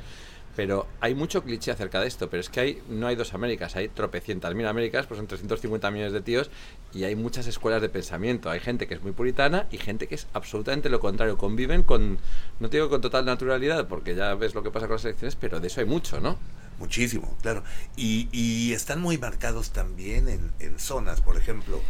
[0.56, 2.30] Pero hay mucho cliché acerca de esto.
[2.30, 5.92] Pero es que hay, no hay dos Américas, hay tropecientas mil Américas, pues son 350
[5.92, 6.50] millones de tíos
[6.94, 8.50] y hay muchas escuelas de pensamiento.
[8.50, 11.38] Hay gente que es muy puritana y gente que es absolutamente lo contrario.
[11.38, 12.18] Conviven con,
[12.60, 15.36] no te digo con total naturalidad, porque ya ves lo que pasa con las elecciones,
[15.36, 16.38] pero de eso hay mucho, ¿no?
[16.80, 17.64] Muchísimo, claro.
[17.96, 21.82] Y, y están muy marcados también en, zonas, por ejemplo,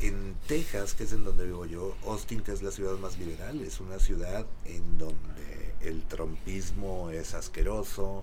[0.00, 3.60] en Texas, que es en donde vivo yo, Austin, que es la ciudad más liberal,
[3.62, 8.22] es una ciudad en donde el trompismo es asqueroso,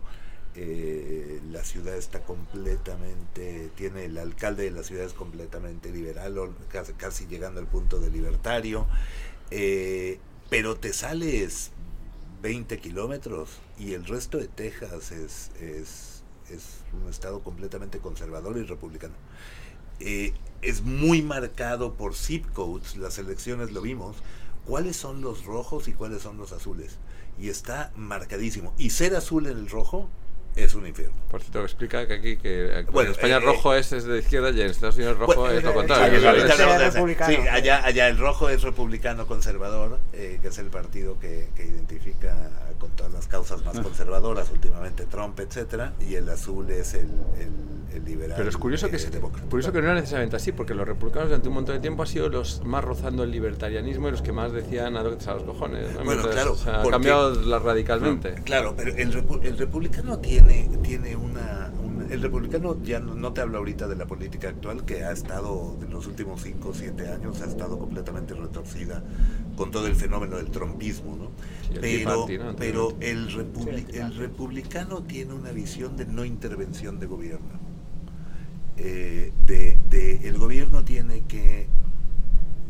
[0.56, 6.56] eh, la ciudad está completamente, tiene el alcalde de la ciudad es completamente liberal,
[6.98, 8.88] casi llegando al punto de libertario.
[9.52, 10.20] Eh,
[10.50, 11.72] pero te sales
[12.44, 18.64] 20 kilómetros y el resto de Texas es, es, es un estado completamente conservador y
[18.64, 19.14] republicano.
[20.02, 24.18] Eh, es muy marcado por zip codes, las elecciones lo vimos,
[24.66, 26.98] cuáles son los rojos y cuáles son los azules.
[27.40, 28.74] Y está marcadísimo.
[28.78, 30.10] Y ser azul en el rojo
[30.56, 31.16] es un infierno.
[31.30, 34.52] Por cierto, explica que aquí que Bueno, en España eh, rojo es, es de izquierda
[34.52, 36.20] y en Estados Unidos rojo Bueno, es lo eh, contrario.
[36.20, 37.08] sí, ¿no?
[37.26, 41.50] sí, Es- allá, allá el rojo es republicano conservador, eh, que es el partido que,
[41.56, 42.36] que identifica
[42.80, 47.08] con todas las causas más conservadoras, últimamente Trump, etcétera, y el azul es el,
[47.40, 48.36] el, el liberal.
[48.36, 49.48] Pero es curioso que, eh, demócrata.
[49.50, 52.08] curioso que no era necesariamente así, porque los republicanos durante un montón de tiempo han
[52.10, 55.94] sido los más rozando el libertarianismo y los que más decían a a los cojones.
[55.94, 56.04] ¿no?
[56.04, 58.34] Bueno, Entonces, claro, o sea, ha cambiado radicalmente.
[58.44, 60.43] Claro, pero el, repu- el republicano tiene,
[60.84, 64.86] tiene una, una- El republicano ya no, no te hablo ahorita de la política actual,
[64.86, 69.04] que ha estado, en los últimos 5 o 7 años, ha estado completamente retorcida
[69.56, 71.32] con todo el fenómeno del trompismo, ¿no?
[71.82, 72.26] Sí, el pero
[72.58, 77.64] pero el, republi- Sí, el republicano tiene una visión de no intervención de gobierno.
[78.78, 81.68] Eh, de, de- el gobierno tiene que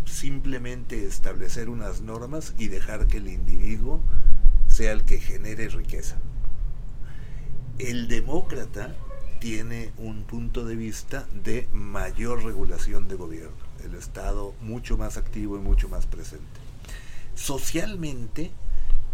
[0.05, 4.01] simplemente establecer unas normas y dejar que el individuo
[4.67, 6.17] sea el que genere riqueza.
[7.79, 8.95] El demócrata
[9.39, 15.57] tiene un punto de vista de mayor regulación de gobierno, el Estado mucho más activo
[15.57, 16.45] y mucho más presente.
[17.33, 18.51] Socialmente,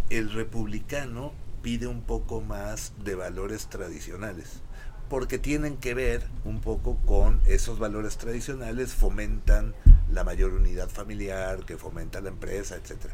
[0.09, 4.61] el republicano pide un poco más de valores tradicionales,
[5.09, 9.73] porque tienen que ver un poco con esos valores tradicionales, fomentan
[10.11, 13.13] la mayor unidad familiar, que fomenta la empresa, etcétera.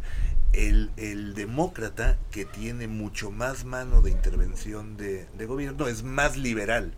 [0.53, 6.37] El, el demócrata, que tiene mucho más mano de intervención de, de gobierno, es más
[6.37, 6.93] liberal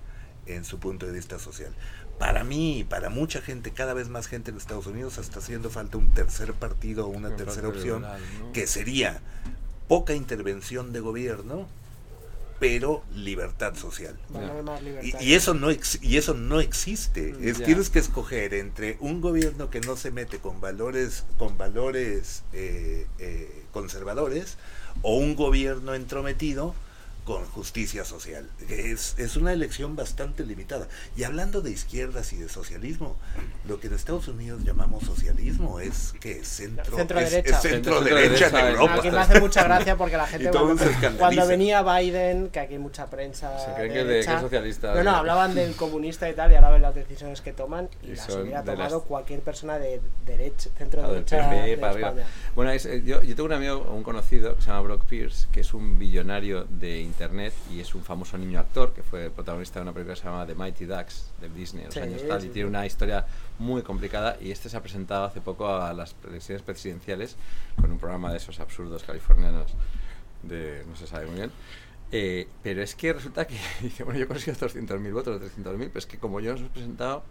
[0.46, 1.74] en su punto de vista social.
[2.20, 5.98] Para mí para mucha gente, cada vez más gente en Estados Unidos, está haciendo falta
[5.98, 8.52] un tercer partido o una Un tercera opción, liberal, ¿no?
[8.54, 9.22] que sería
[9.88, 11.68] poca intervención de gobierno,
[12.60, 14.18] pero libertad social.
[15.04, 17.36] Y, y eso no ex- y eso no existe.
[17.42, 17.66] Es, Ya.
[17.66, 23.06] Tienes que escoger entre un gobierno que no se mete con valores con valores eh,
[23.20, 24.58] eh, conservadores
[25.04, 26.74] o un gobierno entrometido
[27.28, 28.48] con justicia social.
[28.70, 30.88] Es, es una elección bastante limitada.
[31.18, 33.18] Y hablando de izquierdas y de socialismo,
[33.68, 37.56] lo que en Estados Unidos llamamos socialismo es que centro, Centro es- derecha.
[37.58, 38.94] es centro, Centro derecha, derecha en Europa.
[38.96, 40.86] Aquí me hace mucha gracia porque la gente cuando,
[41.18, 44.96] cuando venía Biden, que aquí hay mucha prensa Se creen que de- que es socialista,
[44.96, 48.12] No, no, hablaban del comunista y tal, y ahora ven las decisiones que toman y,
[48.12, 51.62] Y las hubiera de las- tomado cualquier persona de derecha, centro Ah, del derecha PP
[51.72, 52.14] de para arriba.
[52.56, 55.50] Bueno, es- eh, yo, yo tengo un amigo, un conocido, que se llama Brock Pierce,
[55.52, 59.80] que es un billonario de internet y es un famoso niño actor que fue protagonista
[59.80, 62.22] de una película que se llama The Mighty Ducks de Disney en los Sí, años
[62.28, 63.26] tal, sí, y tiene una historia
[63.58, 67.36] muy complicada y este se ha presentado hace poco a las elecciones presidenciales
[67.82, 69.74] con un programa de esos absurdos californianos
[70.44, 71.52] de no se sabe muy bien.
[72.12, 75.78] Eh, pero es que resulta que dice, bueno, yo he conseguido 200.000 votos o 300.000,
[75.78, 77.24] pero es que como yo nos hemos presentado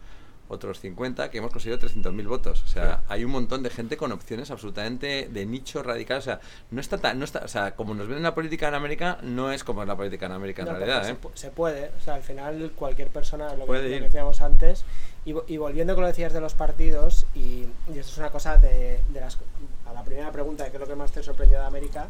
[0.49, 2.63] otros 50 que hemos conseguido 300.000 votos.
[2.63, 6.19] O sea, hay un montón de gente con opciones absolutamente de nicho radical.
[6.19, 8.69] O sea, no está tan, no está, o sea, como nos ven en la política
[8.69, 11.17] en América, no es como es la política en América en No, realidad, se, ¿eh?
[11.35, 14.85] se puede, o sea, al final cualquier persona, lo que, lo decíamos antes,
[15.25, 18.31] y, y volviendo con lo que decías de los partidos, y, y esto es una
[18.31, 19.39] cosa de, de las...
[19.87, 22.09] A la primera pregunta de qué es lo que más te sorprendió de América,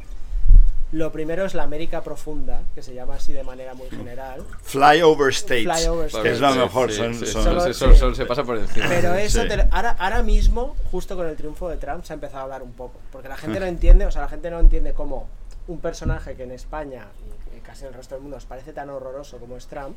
[0.92, 5.30] lo primero es la América profunda, que se llama así de manera muy general, Flyover
[5.32, 5.64] States.
[5.64, 6.56] Flyover que es lo States.
[6.56, 6.90] mejor.
[6.92, 7.98] Sí, son, sí, son- solo, Solo- se- solo- sí.
[8.00, 8.86] solo se pasa por encima.
[8.88, 9.48] Pero eso, Sí.
[9.48, 12.42] te lo- ahora, ahora mismo, justo con el triunfo de Trump, se ha empezado a
[12.44, 13.00] hablar un poco.
[13.10, 15.28] Porque la gente no entiende, o sea, la gente no entiende cómo
[15.68, 17.06] un personaje que en España
[17.56, 19.96] y, casi en el resto del mundo os parece tan horroroso como es Trump,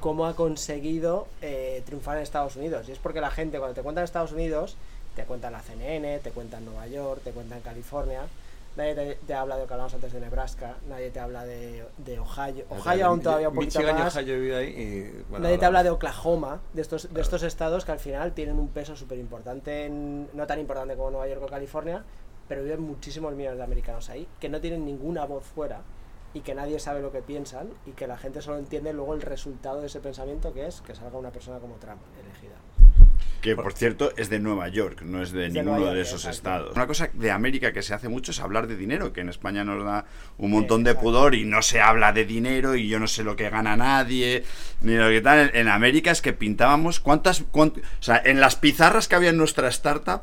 [0.00, 2.88] cómo ha conseguido eh, triunfar en Estados Unidos.
[2.88, 4.76] Y es porque la gente, cuando te cuentan Estados Unidos,
[5.14, 8.22] te cuentan la CNN, te cuentan Nueva York, te cuentan California.
[8.76, 11.86] Nadie te, te habla de lo que hablamos antes de Nebraska, nadie te habla de,
[11.96, 12.64] de Ohio.
[12.68, 14.16] Ohio aún todavía un poquito Michigan y más.
[14.16, 15.90] Ohio ahí y, bueno, Nadie te habla de.
[15.90, 20.46] Oklahoma, de estos, de estos estados que al final tienen un peso súper importante, no
[20.46, 22.04] tan importante como Nueva York o California,
[22.48, 25.80] pero viven muchísimos millones de americanos ahí, que no tienen ninguna voz fuera
[26.34, 29.22] y que nadie sabe lo que piensan y que la gente solo entiende luego el
[29.22, 32.02] resultado de ese pensamiento que es que salga una persona como Trump.
[33.40, 36.24] Que por cierto es de Nueva York, no es de Es ninguno de York, esos
[36.24, 36.30] exacto.
[36.36, 36.76] estados.
[36.76, 39.62] Una cosa de América que se hace mucho es hablar de dinero, que en España
[39.62, 40.04] nos da
[40.38, 43.36] un montón de pudor y no se habla de dinero y yo no sé lo
[43.36, 44.42] que gana nadie,
[44.80, 45.50] ni lo que tal.
[45.50, 49.30] En, en América es que pintábamos cuántas, cuánt- o sea, en las pizarras que había
[49.30, 50.22] en nuestra startup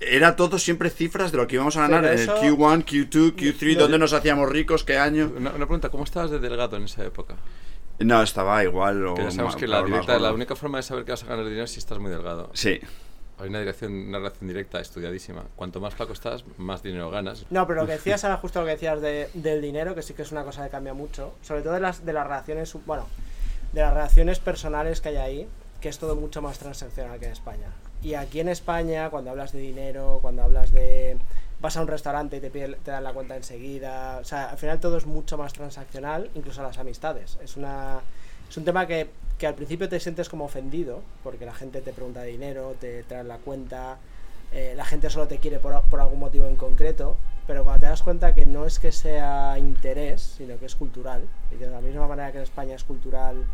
[0.00, 3.34] era todo siempre cifras de lo que íbamos a ganar en el eso- Q1, Q2,
[3.34, 5.32] Q3, Lo- dónde nos hacíamos ricos, qué año.
[5.36, 7.36] Una, una pregunta, ¿cómo estabas de delgado en esa época?
[8.04, 9.06] No, estaba igual.
[9.06, 11.22] O Que ya sabemos que la, más directa- la única forma de saber que vas
[11.22, 12.50] a ganar dinero es si estás muy delgado.
[12.54, 12.80] Sí.
[13.38, 15.44] hay una, dirección, una relación directa estudiadísima.
[15.56, 17.44] Cuanto más flaco estás, más dinero ganas.
[17.50, 20.14] No, pero lo que decías era justo lo que decías de, del dinero, que sí
[20.14, 21.34] que es una cosa que cambia mucho.
[21.42, 23.06] Sobre todo de las, de las relaciones, bueno,
[23.72, 25.48] de las relaciones personales que hay ahí,
[25.80, 27.66] que es todo mucho más transaccional que en España.
[28.02, 31.16] Y aquí en España, cuando hablas de dinero, cuando hablas de...
[31.62, 34.18] Vas a un restaurante y te, pide- te dan la cuenta enseguida.
[34.20, 37.38] O sea, al final todo es mucho más transaccional, incluso las amistades.
[37.42, 38.00] Es, una,
[38.50, 41.92] es un tema que, que al principio te sientes como ofendido, porque la gente te
[41.92, 43.98] pregunta dinero, te trae la cuenta,
[44.52, 47.86] eh, la gente solo te quiere por, por algún motivo en concreto, pero cuando te
[47.86, 51.22] das cuenta que no es que sea interés, sino que es cultural,
[51.52, 53.44] y de la misma manera que en España es cultural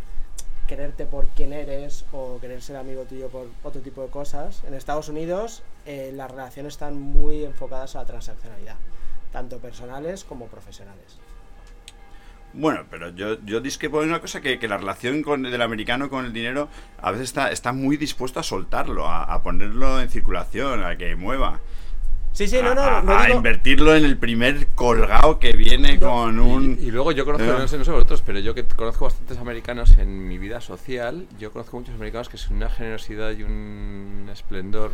[0.69, 4.75] quererte por quién eres o querer ser amigo tuyo por otro tipo de cosas, en
[4.75, 8.77] Estados Unidos eh, las relaciones están muy enfocadas a la transaccionalidad,
[9.33, 11.19] tanto personales como profesionales.
[12.53, 16.09] Bueno, pero yo, yo discrepo de una cosa que, que la relación con, del americano
[16.09, 16.69] con el dinero
[17.01, 21.61] a veces está, está muy dispuesto a soltarlo, a ponerlo en circulación, a que mueva.
[22.39, 25.99] Sí, sí, no, no, a, no a digo- invertirlo en el primer colgado que viene
[25.99, 26.79] con un...
[26.81, 27.57] Y, y luego yo conozco, Eh.
[27.59, 31.27] no sé, no sé vosotros, pero yo que conozco bastantes americanos en mi vida social,
[31.41, 34.93] yo conozco muchos americanos que es una generosidad y un esplendor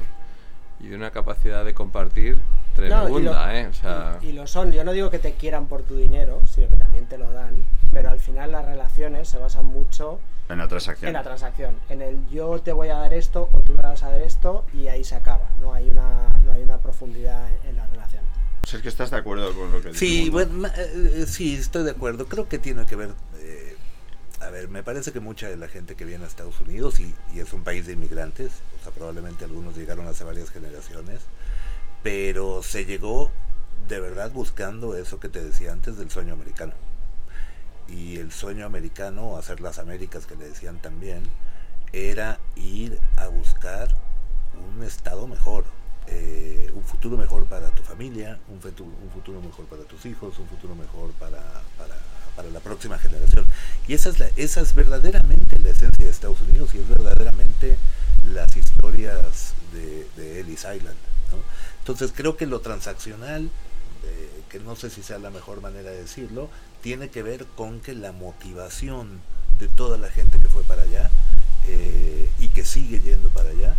[0.80, 2.38] y de una capacidad de compartir
[2.78, 3.66] No, y lo- tremenda, ¿eh?
[3.66, 4.72] O sea, y, y lo son.
[4.72, 7.56] Yo no digo que te quieran por tu dinero, sino que también te lo dan.
[7.92, 11.08] Pero al final las relaciones se basan mucho En la transacción.
[11.08, 11.74] en la transacción.
[11.88, 14.64] En el yo te voy a dar esto o tú me vas a dar esto
[14.74, 15.48] y ahí se acaba.
[15.60, 18.22] No hay una, no hay una profundidad en, en la relación.
[18.66, 20.32] Si es que estás de acuerdo con lo que Sí, decimos, ¿no?
[20.32, 22.26] bueno, ma- eh, sí, estoy de acuerdo.
[22.26, 23.10] Creo que tiene que ver.
[23.38, 23.76] eh,
[24.40, 27.14] a ver, me parece que mucha de la gente que viene a Estados Unidos, y,
[27.34, 31.20] y es un país de inmigrantes, o sea, probablemente algunos llegaron hace varias generaciones,
[32.02, 33.30] pero se llegó
[33.88, 36.72] de verdad buscando eso que te decía antes del sueño americano.
[37.88, 41.22] Y el sueño americano, hacer las Américas que le decían también,
[41.92, 43.88] era ir a buscar
[44.76, 45.64] un estado mejor,
[46.06, 50.38] eh, un futuro mejor para tu familia, un, fetu- un futuro mejor para tus hijos,
[50.38, 51.40] un futuro mejor para,
[51.78, 51.94] para,
[52.34, 53.46] para la próxima generación.
[53.86, 57.76] Y esa es, la, esa es verdaderamente la esencia de Estados Unidos y es verdaderamente
[58.32, 60.96] las historias de, de Ellis Island.
[61.30, 61.38] ¿no?
[61.80, 63.50] Entonces creo que lo transaccional,
[64.04, 66.48] eh, que no sé si sea la mejor manera de decirlo,
[66.84, 69.22] tiene que ver con que la motivación
[69.58, 71.10] de toda la gente que fue para allá
[71.66, 73.74] eh, y que sigue yendo para allá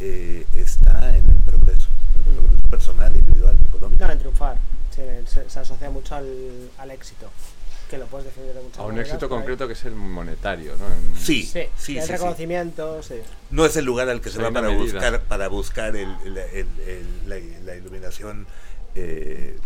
[0.00, 1.88] eh, está en el progreso,
[2.24, 4.06] en el progreso personal, individual, económico.
[4.06, 4.56] No, en triunfar.
[4.90, 7.28] Se, se asocia mucho al, al éxito.
[7.90, 10.76] Que lo puedes definir de muchas a un maneras, éxito concreto que es el monetario,
[10.78, 10.86] ¿no?
[10.86, 13.16] En- Sí, Sí, sí, el sí, reconocimiento, sí.
[13.50, 14.80] No es el lugar al que se va para medida.
[14.94, 18.46] buscar, para buscar el, el- el- el- la, la iluminación
[18.94, 19.58] eh,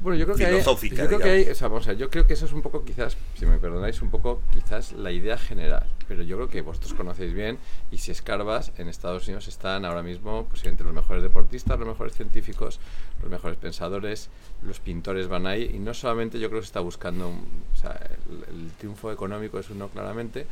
[0.00, 0.62] Bueno, yo creo que hay,
[1.02, 2.84] yo creo que hay, o sea, vamos a yo creo que eso es un poco
[2.84, 6.94] quizás, si me perdonáis, un poco quizás la idea general, pero yo creo que vosotros
[6.94, 7.58] conocéis bien
[7.90, 11.88] y si escarbas, en Estados Unidos están ahora mismo pues, entre los mejores deportistas, los
[11.88, 12.78] mejores científicos,
[13.22, 14.28] los mejores pensadores,
[14.62, 17.76] los pintores van ahí y no solamente yo creo que se está buscando, un- o
[17.76, 17.98] sea,
[18.30, 20.46] el, el triunfo económico es uno claramente,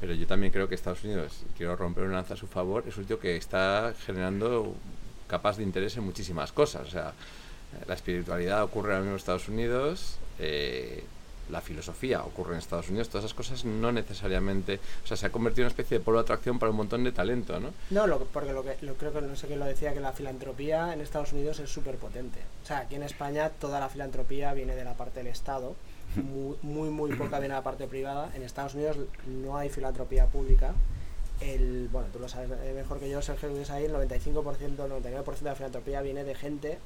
[0.00, 2.96] pero yo también creo que Estados Unidos, quiero romper una lanza a su favor, es
[2.96, 4.74] un sitio que está generando
[5.26, 7.12] capas de interés en muchísimas cosas, o sea,
[7.86, 11.04] La espiritualidad ocurre ahora mismo en Estados Unidos, eh,
[11.50, 15.30] la filosofía ocurre en Estados Unidos, todas esas cosas no necesariamente, o sea, se ha
[15.30, 17.70] convertido en una especie de polo de atracción para un montón de talento, ¿no?
[17.90, 20.00] No, lo, que- porque lo que lo, creo que no sé quién lo decía, que
[20.00, 22.38] la filantropía en Estados Unidos es súper potente.
[22.62, 25.74] O sea, aquí en España toda la filantropía viene de la parte del Estado,
[26.16, 28.30] muy, muy, muy poca viene de la parte privada.
[28.34, 30.74] En Estados Unidos no hay filantropía pública.
[31.40, 35.38] El, bueno, tú lo sabes mejor que yo, Sergio, que ahí, el 95%, el 99%
[35.40, 36.78] de la filantropía viene de gente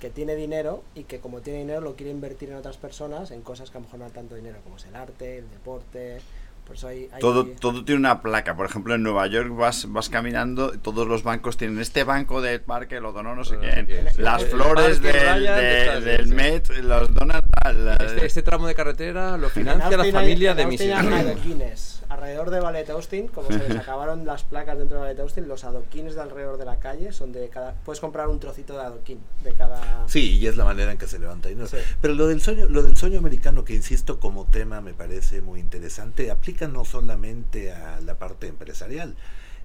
[0.00, 3.42] que tiene dinero y que como tiene dinero lo quiere invertir en otras personas, en
[3.42, 6.20] cosas que a lo mejor no dan tanto dinero, como es el arte, el deporte.
[6.66, 8.54] Por eso hay, hay- Todo, todo tiene una placa.
[8.56, 12.60] Por ejemplo, en Nueva York vas, vas caminando, todos los bancos tienen este banco del
[12.60, 14.08] parque, lo donó no sé sé quién.
[14.14, 14.22] sí.
[14.22, 16.26] Las flores del, de- del.
[16.28, 17.88] Met los dona tal.
[18.00, 22.02] Este, este tramo de carretera lo financia la hay- familia de mis adoquines.
[22.08, 25.62] Alrededor de Ballet Austin, como se les acabaron las placas dentro de Ballet Austin, los
[25.64, 27.74] adoquines de alrededor de la calle son de cada.
[27.84, 30.08] Puedes comprar un trocito de adoquín de cada.
[30.08, 31.68] Sí, y es la manera en que se levanta dinero.
[31.68, 31.76] Sí.
[32.00, 35.60] Pero lo del sueño, lo del sueño americano, que insisto como tema me parece muy
[35.60, 39.14] interesante, aplica no solamente a la parte empresarial.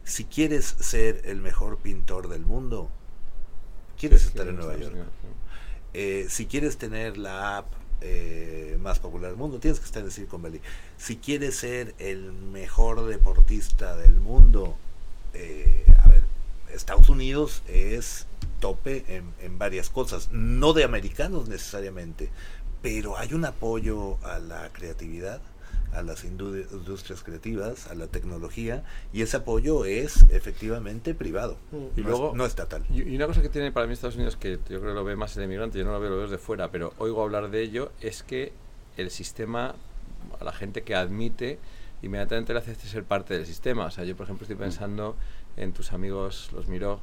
[0.04, 2.92] Si quieres ser el mejor pintor del mundo,
[4.00, 4.96] quieres Sí, estar sí, en Nueva York.
[5.94, 7.66] Eh, si quieres tener la app
[8.08, 10.62] eh, más popular del mundo, tienes que estar en Silicon Valley.
[10.98, 14.76] Si quieres ser el mejor deportista del mundo,
[15.34, 16.22] eh, a ver,
[16.72, 18.28] Estados Unidos es
[18.60, 22.30] tope en, en varias cosas, no de americanos necesariamente,
[22.84, 25.42] pero hay un apoyo a la creatividad,
[25.96, 28.84] a las indu- industrias creativas, a la tecnología,
[29.14, 31.76] y ese apoyo es efectivamente privado, Mm.
[32.00, 32.84] Y no, luego- es, no estatal.
[32.90, 35.04] Y, y una cosa que tiene para mí Estados Unidos, que yo creo que lo
[35.04, 37.50] ve más el emigrante, yo no lo veo, lo veo desde fuera, pero oigo hablar
[37.50, 38.52] de ello, es que
[38.98, 39.76] el sistema,
[40.40, 41.60] a la gente que admite,
[42.02, 43.86] inmediatamente le hace ser parte del sistema.
[43.86, 45.16] O sea, yo por ejemplo estoy pensando
[45.58, 47.00] en tus amigos, los Miró,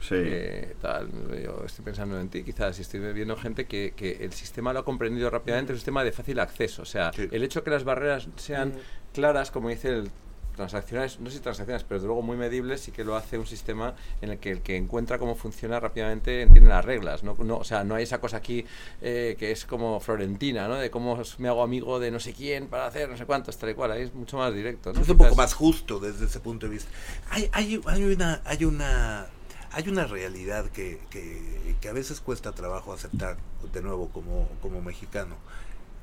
[0.00, 0.14] Sí.
[0.16, 1.10] eh, tal,
[1.42, 4.80] yo estoy pensando en ti quizás y estoy viendo gente que, que el sistema lo
[4.80, 6.82] ha comprendido rápidamente, es un sistema de fácil acceso.
[6.82, 7.28] O sea, Sí.
[7.30, 8.72] el hecho que las barreras sean
[9.12, 10.10] claras, como dice el
[10.56, 13.46] transaccionales, no sé si transaccionales, pero desde luego muy medibles, sí que lo hace un
[13.46, 17.22] sistema en el que el que encuentra cómo funciona rápidamente entiende las reglas.
[17.22, 18.66] No, no, o sea, no hay esa cosa aquí
[19.00, 20.74] eh, que es como florentina, ¿no?
[20.74, 23.70] De cómo me hago amigo de no sé quién para hacer no sé cuántos, tal
[23.70, 23.92] y cual.
[23.92, 24.92] Ahí es mucho más directo.
[24.92, 25.00] ¿no?
[25.00, 26.90] Es un poco más justo desde ese punto de vista.
[27.30, 29.26] Hay, hay, hay una, hay una,
[29.72, 33.36] hay una realidad que, que, que a veces cuesta trabajo aceptar,
[33.72, 35.36] de nuevo, como, como mexicano.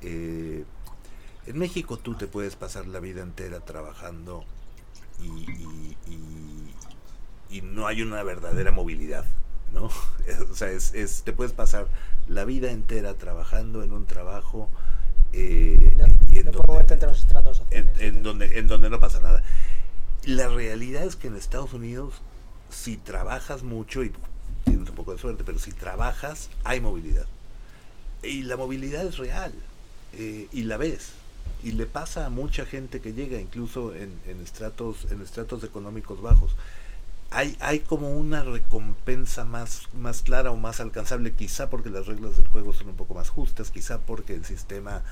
[0.01, 0.63] Eh,
[1.47, 4.43] en México tú te puedes pasar la vida entera trabajando
[5.21, 6.75] y, y- y-
[7.57, 9.25] y no hay una verdadera movilidad,
[9.73, 9.89] ¿no?
[10.51, 11.87] O sea, es, es- te puedes pasar
[12.27, 14.69] la vida entera trabajando en un trabajo
[15.33, 18.01] eh, No, en no donde- puedo moverte entre los estratos en, sociales.
[18.15, 19.43] en donde, en donde no pasa nada.
[20.23, 22.15] La realidad es que en Estados Unidos,
[22.75, 24.11] si trabajas mucho, y
[24.65, 27.25] tienes un poco de suerte, pero si trabajas, hay movilidad.
[28.23, 29.53] Y la movilidad es real,
[30.13, 31.11] eh, y la ves.
[31.63, 34.11] Y le pasa a mucha gente que llega, incluso en,
[34.43, 36.55] estratos, en estratos económicos bajos.
[37.31, 42.37] Hay, hay como una recompensa más, más clara o más alcanzable, quizá porque las reglas
[42.37, 45.03] del juego son un poco más justas, quizá porque el sistema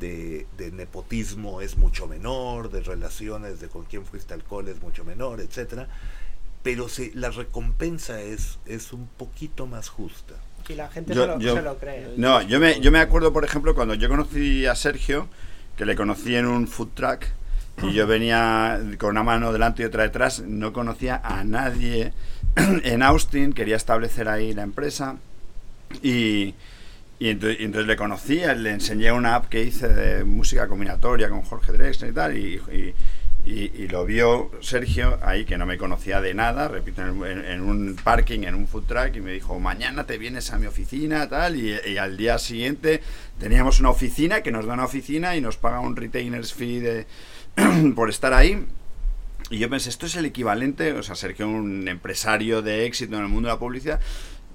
[0.00, 5.40] de, nepotismo es mucho menor, de relaciones de con quién fuiste alcohol es mucho menor,
[5.40, 5.88] etcétera.
[6.62, 10.34] Pero sí, la recompensa es, es un poquito más justa.
[10.68, 12.14] Y la gente Yo- se, lo, yo- se lo cree.
[12.16, 15.28] No, yo me, yo me acuerdo, por ejemplo, cuando yo conocí a Sergio,
[15.76, 17.24] que le conocí en un food truck,
[17.82, 22.12] y yo venía con una mano delante y otra detrás, no conocía a nadie
[22.56, 25.16] en Austin, quería establecer ahí la empresa,
[26.02, 26.54] y,
[27.18, 31.28] y entonces, y entonces le conocí, le enseñé una app que hice de música combinatoria
[31.28, 32.94] con Jorge Drexler y tal, y, y-
[33.44, 38.40] y- lo vio Sergio ahí, que no me conocía de nada, repito, en, un parking,
[38.44, 41.74] en un food truck, y me dijo, mañana te vienes a mi oficina, tal, y,
[41.86, 43.02] y al día siguiente
[43.38, 47.06] teníamos una oficina, que nos da una oficina y nos paga un retainers fee de,
[47.96, 48.64] por estar ahí.
[49.50, 53.22] Y yo pensé, esto es el equivalente, o sea, Sergio, un empresario de éxito en
[53.22, 54.00] el mundo de la publicidad,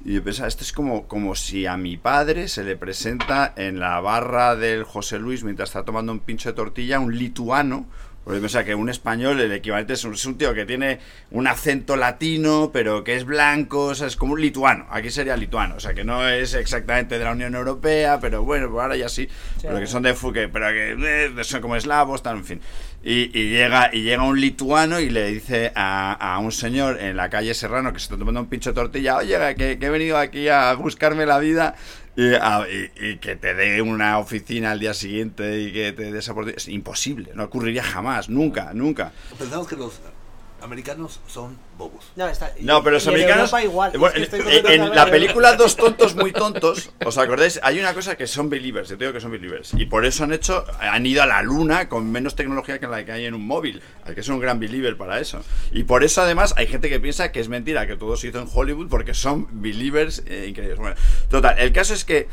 [0.05, 3.79] y yo pensaba, esto es como, como si a mi padre se le presenta en
[3.79, 7.85] la barra del José Luis mientras está tomando un pincho de tortilla un lituano.
[8.28, 10.99] Porque yo pensaba que un español, el equivalente es un, es un tío que tiene
[11.32, 14.86] un acento latino, pero que es blanco, o sea, es como un lituano.
[14.89, 18.69] Aquí sería lituano, o sea, que no es exactamente de la Unión Europea, pero bueno,
[18.69, 19.30] pues ahora ya sí.
[19.61, 20.97] pero que son de fu- que- pero que
[21.38, 22.61] eh, son como eslavos, tal, en fin.
[23.01, 27.15] Y, y llega, y llega un lituano y le dice a, a un señor en
[27.15, 29.89] la calle Serrano que se está tomando un pincho de tortilla, oye, que, que he
[29.89, 31.75] venido aquí a buscarme la vida
[32.18, 36.11] y, a- y- y que te dé una oficina al día siguiente y que te
[36.11, 36.20] dé.
[36.20, 39.13] Es imposible, no ocurriría jamás, nunca, nunca.
[39.38, 40.01] Pensamos que los
[40.62, 42.05] americanos son bobos.
[42.16, 43.51] No, está- No, pero los en americanos.
[43.53, 43.91] Europa igual.
[43.97, 47.60] Bueno, Es que en- en la película Dos tontos muy tontos, ¿os acordáis?
[47.64, 48.89] Hay una cosa que son believers.
[48.89, 49.74] Yo te digo que son believers.
[49.76, 53.05] Y por eso han hecho, han ido a la luna con menos tecnología que la
[53.05, 53.82] que hay en un móvil.
[54.05, 55.43] Hay que ser un gran believer para eso.
[55.72, 58.39] Y por eso además hay gente que piensa que es mentira, que todo se hizo
[58.39, 60.80] en Hollywood porque son believers eh, increíbles.
[60.80, 60.95] Bueno,
[61.30, 62.28] total, el caso es que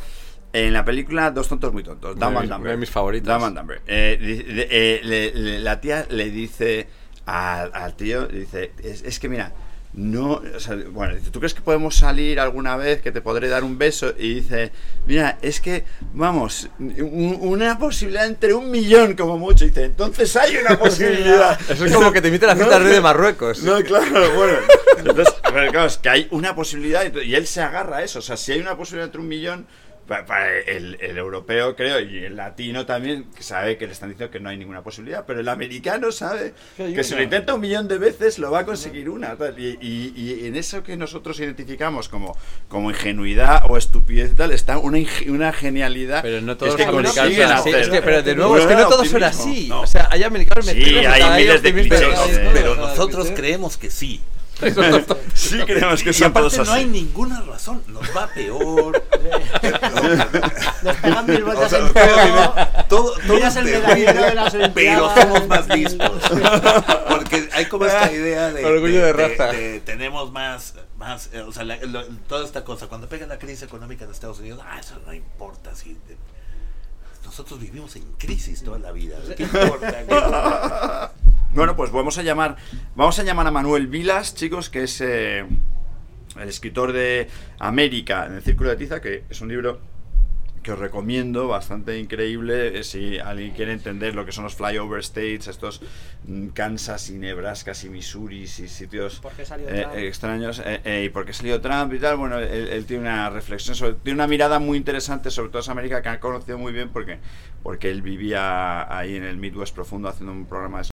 [0.52, 2.60] en la película Dos tontos muy tontos, Dumb and Dumber.
[2.60, 3.34] una de mis favoritas.
[3.34, 3.82] Dumb and Dumber.
[3.88, 6.86] Eh, di- de- eh, le- le- la tía le dice
[7.26, 9.52] al, al tío, dice, es, es que mira,
[9.96, 13.46] no, o sea, bueno, dice, ¿tú crees que podemos salir alguna vez, que te podré
[13.48, 14.12] dar un beso?
[14.18, 14.72] Y dice,
[15.06, 19.64] mira, es que, vamos, un- una posibilidad entre un millón como mucho.
[19.64, 21.58] Y dice, entonces hay una posibilidad.
[21.70, 23.62] Eso es como que te inviten a la fiesta rey de Marruecos.
[23.62, 24.58] No, claro, bueno.
[24.98, 28.18] Entonces, pero claro, es que hay una posibilidad y él se agarra a eso.
[28.18, 29.66] O sea, si hay una posibilidad entre un millón,
[30.06, 34.30] para el, el europeo, creo, y el latino también, que sabe que le están diciendo
[34.30, 35.24] que no hay ninguna posibilidad.
[35.26, 38.64] Pero el americano sabe Que si lo intenta un millón de veces, lo va a
[38.66, 39.36] conseguir una.
[39.36, 39.58] tal.
[39.58, 42.36] Y, y- y en eso que nosotros identificamos como,
[42.68, 44.98] como ingenuidad o estupidez y tal, está una,
[45.28, 46.22] una genialidad.
[46.22, 47.68] Pero no que todos es que consiguen son así.
[47.70, 47.80] hacer.
[47.82, 49.66] Es que, pero de nuevo, es que no todos son así.
[49.68, 49.80] No.
[49.82, 54.20] O sea, hay americanos Sí, hay miles de clichés, pero nosotros creemos que sí.
[55.34, 56.90] Sí creemos que y son aparte todos no hay así.
[56.90, 59.02] ninguna razón, nos va peor.
[60.82, 63.14] Nos pegan mil vueltas O sea, en todo.
[63.26, 66.22] todo, es el medallero de las pero somos más listos.
[67.08, 69.46] Porque hay como esta idea de, Orgullo de raza.
[69.52, 72.86] de- tenemos más, más eh, o sea, la- lo- toda esta cosa.
[72.86, 75.74] Cuando pega la crisis económica en Estados Unidos, ah, eso no importa.
[75.74, 75.96] Si,
[77.24, 79.16] Nosotros vivimos en crisis toda la vida.
[79.36, 81.12] ¿Qué importa?
[81.54, 82.56] Bueno, pues vamos a llamar,
[82.96, 85.46] vamos a llamar a Manuel Vilas, chicos, que es eh,
[86.40, 87.28] el escritor de
[87.60, 89.78] América en el Círculo de Tiza, que es un libro
[90.64, 94.98] que os recomiendo, bastante increíble, eh, si alguien quiere entender lo que son los flyover
[95.00, 95.80] states, estos
[96.26, 101.04] mm, Kansas y Nebraska y Missouri y sitios ¿Por qué salió eh, extraños, eh, eh,
[101.04, 104.16] y por qué salió Trump y tal, bueno, él, él tiene una reflexión, sobre, tiene
[104.16, 107.18] una mirada muy interesante sobre toda esa América que ha conocido muy bien porque,
[107.62, 110.88] porque él vivía ahí en el Midwest profundo haciendo un programa de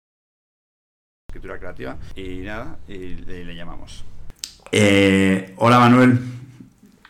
[1.28, 4.04] escritura creativa y nada, y, le- le llamamos.
[4.72, 6.18] Eh, hola Manuel.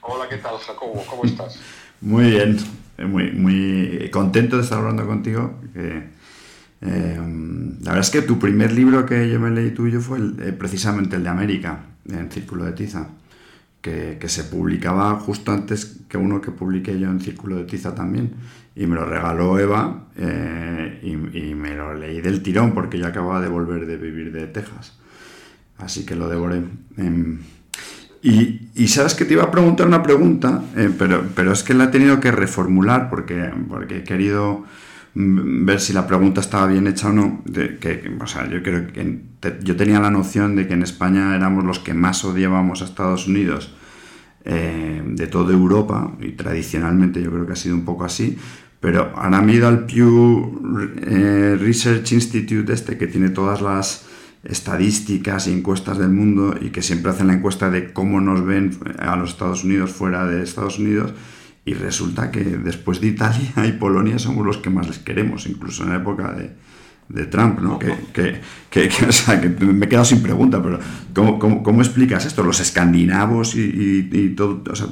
[0.08, 1.04] Hola, ¿qué tal, Jacobo?
[1.08, 1.58] ¿Cómo estás?
[2.00, 2.56] Muy bien,
[2.98, 5.58] eh, muy, muy contento de estar hablando contigo.
[6.82, 7.16] eh,
[7.82, 10.52] la verdad es que tu primer libro que yo me leí tuyo fue el- eh,
[10.52, 13.08] precisamente el de América, en Círculo de Tiza,
[13.82, 17.94] que, que se publicaba justo antes que uno que publiqué yo en Círculo de Tiza
[17.94, 18.34] también.
[18.76, 21.12] Y me lo regaló Eva eh, y,
[21.50, 24.98] y me lo leí del tirón porque yo acababa de volver de vivir de Texas.
[25.78, 26.62] Así que lo devoré.
[28.26, 31.84] Y, sabes que te iba a preguntar una pregunta, eh, pero, pero es que la
[31.84, 34.64] he tenido que reformular porque, porque he querido
[35.14, 37.44] mm, ver si la pregunta estaba bien hecha o no.
[38.20, 39.20] O sea, yo creo que
[39.62, 43.28] yo tenía la noción de que en España éramos los que más odiábamos a Estados
[43.28, 43.72] Unidos
[44.44, 48.36] eh, de toda Europa y tradicionalmente yo creo que ha sido un poco así.
[48.80, 54.04] Pero ahora me he ido al Pew eh, Research Institute este que tiene todas las
[54.44, 58.76] estadísticas y encuestas del mundo y que siempre hacen la encuesta de cómo nos ven
[58.98, 61.12] a los Estados Unidos fuera de Estados Unidos
[61.64, 65.82] y resulta que después de Italia y Polonia somos los que más les queremos, incluso
[65.82, 66.52] en la época de,
[67.08, 67.78] de Trump, ¿no?
[67.78, 70.78] Que, que, que- o sea, que me he quedado sin pregunta, pero
[71.12, 72.44] ¿cómo, cómo, cómo explicas esto?
[72.44, 74.86] Los escandinavos y, y- todo, o sea,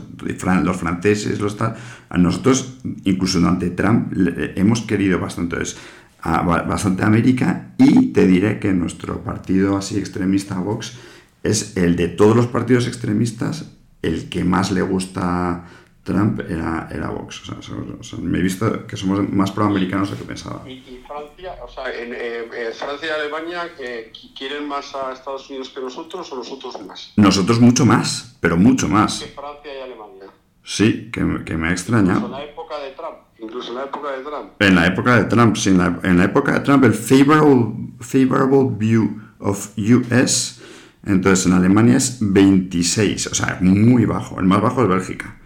[0.63, 1.77] los franceses, los tal,
[2.09, 4.13] a nosotros, incluso durante Trump,
[4.57, 5.79] hemos querido bastante, entonces,
[6.25, 10.95] a- bastante América y te diré que nuestro partido así extremista, Vox,
[11.43, 13.71] es el de todos los partidos extremistas,
[14.03, 15.65] el que más le gusta
[16.03, 17.43] Trump era, era Vox.
[17.43, 20.63] O sea, so- so- me he visto que somos más proamericanos de lo que pensaba.
[20.69, 25.13] Y, y Francia, o sea, en, eh, Francia y Alemania eh, qui- quieren más a
[25.13, 27.13] Estados Unidos que nosotros o nosotros más.
[27.17, 29.19] Nosotros mucho más, pero mucho Que más.
[29.35, 30.25] Francia y Alemania.
[30.63, 32.29] Sí, que, me- que me ha en extrañado.
[32.29, 33.17] la época de Trump.
[33.45, 34.51] Incluso en la época de Trump.
[34.59, 37.75] En la época de Trump, sí, en la, en la época de Trump, el favorable,
[38.01, 40.61] favorable view of US,
[41.05, 44.41] entonces en Alemania es 26, o sea, muy bajo.
[44.41, 45.39] El más bajo es Bélgica.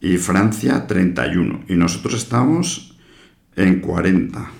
[0.00, 1.64] Y Francia 31.
[1.68, 2.96] Y nosotros estamos
[3.56, 4.50] en 40.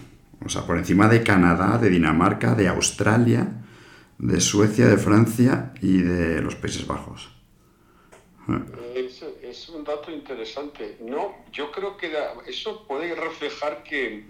[0.44, 3.62] O sea, por encima de Canadá, de Dinamarca, de Australia,
[4.18, 7.30] de Suecia, de Francia y de los Países Bajos.
[8.94, 9.03] Es,
[9.54, 10.96] es un dato interesante.
[11.00, 12.12] No, yo creo que
[12.46, 14.24] eso puede reflejar que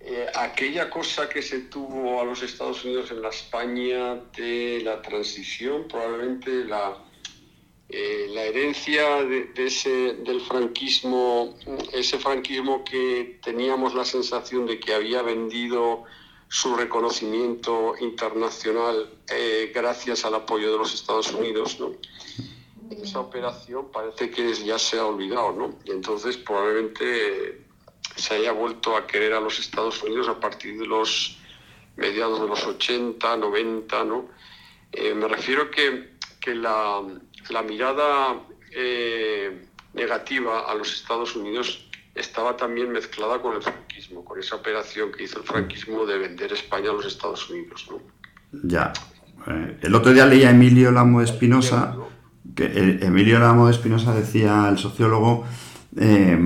[0.00, 5.02] eh, aquella cosa que se tuvo a los Estados Unidos en la España de la
[5.02, 7.04] transición, probablemente la,
[7.88, 11.56] eh, la herencia de, de ese, del franquismo,
[11.92, 16.04] ese franquismo que teníamos la sensación de que había vendido
[16.48, 21.92] su reconocimiento internacional eh, gracias al apoyo de los Estados Unidos, ¿no?
[22.90, 25.78] Esa operación parece que ya se ha olvidado, ¿no?
[25.84, 27.64] Y entonces probablemente
[28.16, 31.38] se haya vuelto a querer a los Estados Unidos a partir de los
[31.96, 34.28] mediados de los 80, 90, ¿no?
[34.92, 37.02] Eh, me refiero que, que la,
[37.50, 38.40] la mirada
[38.72, 45.12] eh, negativa a los Estados Unidos estaba también mezclada con el franquismo, con esa operación
[45.12, 48.00] que hizo el franquismo de vender España a los Estados Unidos, ¿no?
[48.64, 48.92] Ya.
[49.46, 51.96] Eh, el otro día leía a Emilio Lamo Espinosa,
[52.58, 55.46] que eh, Emilio Lamo de Espinosa decía, el sociólogo,
[55.96, 56.36] eh,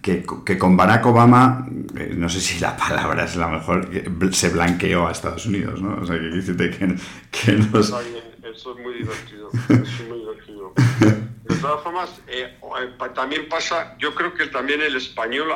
[0.00, 4.08] que, que con Barack Obama, eh, no sé si la palabra es la mejor, que
[4.32, 6.00] se blanqueó a Estados Unidos, ¿no?
[6.00, 6.94] O sea, que decirte que,
[7.32, 7.90] que nos...
[7.90, 9.50] Está bien, eso es muy divertido.
[9.68, 10.74] Eso es muy divertido.
[11.42, 12.56] De todas formas, eh,
[13.16, 15.48] también pasa, yo creo que también el español,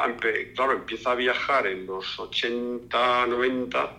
[0.56, 3.96] claro, empieza a viajar en los 80, 90,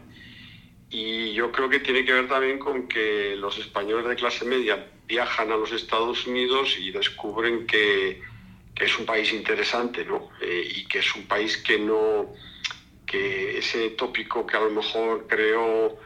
[0.90, 4.86] y yo creo que tiene que ver también con que los españoles de clase media
[5.08, 8.22] viajan a los Estados Unidos y descubren que,
[8.76, 10.30] es un país interesante, ¿no?
[10.42, 12.34] Eh, y que es un país que no,
[13.06, 15.98] que ese tópico que a lo mejor creó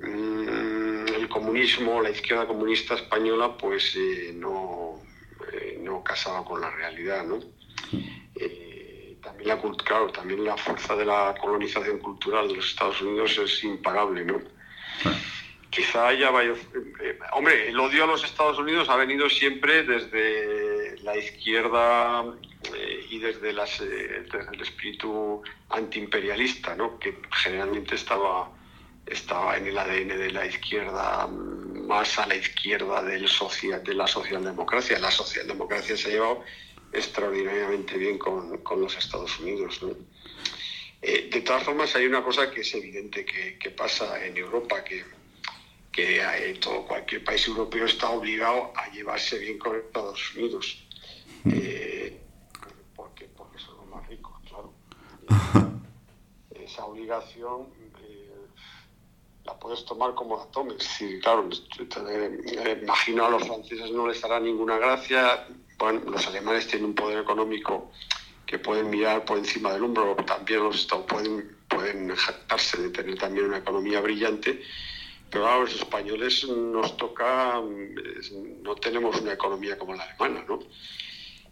[0.00, 5.00] mm, el comunismo, la izquierda comunista española, pues eh, no,
[5.52, 7.38] eh, no casaba con la realidad, ¿no?
[9.22, 13.62] También la claro, también la fuerza de la colonización cultural de los Estados Unidos es
[13.62, 14.40] imparable, ¿no?
[15.70, 16.58] Quizá haya varios...
[17.00, 22.24] eh, hombre, el odio a los Estados Unidos ha venido siempre desde la izquierda
[22.74, 26.98] eh, y desde, eh, el espíritu antiimperialista, ¿no?
[26.98, 28.50] que generalmente estaba,
[29.06, 34.06] estaba en el ADN de la izquierda, más a la izquierda del social, de la
[34.06, 34.98] socialdemocracia.
[34.98, 36.44] La socialdemocracia se ha llevado
[36.92, 39.82] extraordinariamente bien con, con los Estados Unidos.
[39.82, 39.90] ¿no?
[41.02, 45.04] Eh, de todas formas, hay una cosa que es evidente que pasa en Europa, que,
[45.98, 50.86] que todo, cualquier país europeo está obligado a llevarse bien con Estados Unidos.
[51.50, 52.20] Eh,
[52.94, 54.72] porque, porque son los más ricos, claro.
[56.54, 57.66] Esa obligación
[58.00, 58.30] eh,
[59.44, 60.84] la puedes tomar como la tomes.
[60.84, 61.48] Sí, claro,
[61.80, 65.48] eh, imagino a los franceses no les hará ninguna gracia.
[65.78, 67.90] Bueno, los alemanes tienen un poder económico
[68.46, 73.18] que pueden mirar por encima del hombro, también los estados pueden, pueden jactarse de tener
[73.18, 74.62] también una economía brillante,
[75.30, 77.60] pero a los españoles nos toca,
[78.62, 80.60] no tenemos una economía como la alemana, ¿no?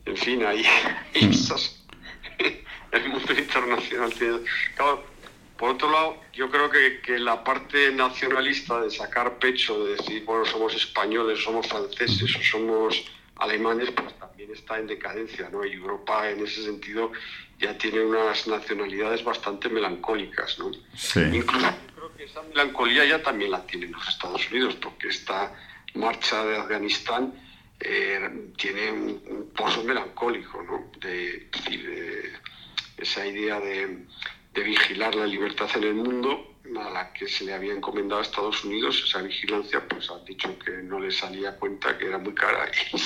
[0.05, 0.64] En fin, ahí
[2.93, 4.39] el mundo internacional tiene...
[4.74, 5.05] Claro,
[5.59, 10.24] por otro lado, yo creo que, que, la parte nacionalista de sacar pecho, de decir,
[10.24, 13.05] bueno, somos españoles, somos franceses o somos
[13.37, 15.64] alemanes, pues también está en decadencia, ¿no?
[15.64, 17.12] Y Europa en ese sentido
[17.59, 20.70] ya tiene unas nacionalidades bastante melancólicas, ¿no?
[20.95, 21.20] Sí.
[21.33, 21.66] Incluso
[22.18, 25.52] esa melancolía ya también la tienen los Estados Unidos, porque esta
[25.94, 27.32] marcha de Afganistán
[27.80, 30.90] eh, tiene un, un, pozo melancólico, ¿no?
[31.00, 32.32] De, de
[32.98, 34.04] esa idea de,
[34.54, 38.64] vigilar la libertad en el mundo a la que se le había encomendado a Estados
[38.64, 42.66] Unidos esa vigilancia, pues han dicho que no le salía cuenta que era muy cara
[42.66, 42.98] y.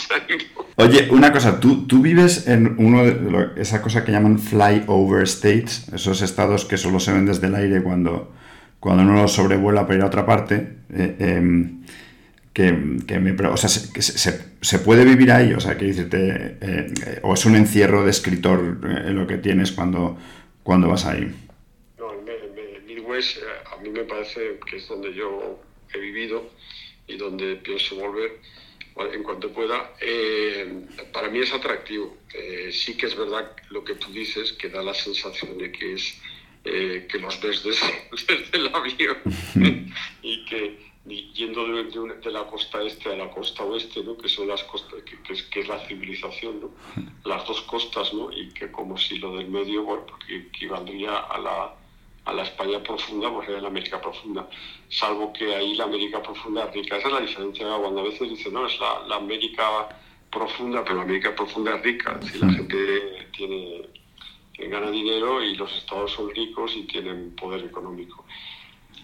[0.83, 5.25] Oye, una cosa, ¿tú, tú vives en uno de lo, esa cosa que llaman flyover
[5.25, 8.33] states, esos estados que solo se ven desde el aire cuando,
[8.81, 10.77] cuando uno los sobrevuela para ir a otra parte.
[10.93, 11.71] Eh, eh,
[12.53, 12.75] que,
[13.07, 16.59] que, me, o sea, se, que se, se, puede vivir ahí, o sea, que decirte,
[16.61, 20.19] eh, o es un encierro de escritor eh, lo que tienes cuando,
[20.63, 21.33] cuando vas ahí.
[21.99, 23.39] No, el Midwest
[23.73, 25.61] a mí me parece que es donde yo
[25.95, 26.51] he vivido
[27.07, 28.41] y donde pienso volver
[29.13, 29.93] en cuanto pueda.
[30.01, 32.17] Eh, para mí es atractivo.
[32.35, 35.95] Eh, sí que es verdad lo que tú dices, que da la sensación de que
[35.95, 36.21] es
[36.65, 39.17] eh, que los ves desde, desde el avión
[40.23, 44.17] y que y yendo de, de, de, la costa este a la costa oeste, ¿no?
[44.17, 46.71] que son las costas, que, que, es, que es la civilización, ¿no?
[47.25, 48.31] las dos costas, ¿no?
[48.31, 51.75] y que como si lo del medio, bueno, que equivaldría a la,
[52.27, 54.49] a la España profunda, pues era la América profunda,
[54.89, 56.99] salvo que ahí la América profunda es rica.
[56.99, 59.89] Esa es la diferencia cuando a veces dicen, no, es la, la América
[60.31, 63.83] profunda, pero la América profunda es rica, si la gente tiene,
[64.69, 68.25] gana dinero y los estados son ricos y tienen poder económico.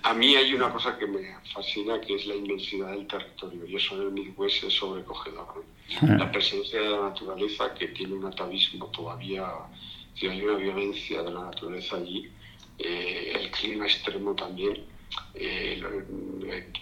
[0.02, 3.76] A mí hay una cosa que me fascina, que es la inmensidad del territorio, y
[3.76, 5.64] eso en el Midwest es sobrecogedor.
[6.02, 6.16] ¿no?
[6.16, 9.46] La presencia de la naturaleza, que tiene un atavismo todavía,
[10.14, 12.30] si hay una violencia de la naturaleza allí,
[12.78, 14.84] eh, el clima extremo también,
[15.34, 15.82] eh,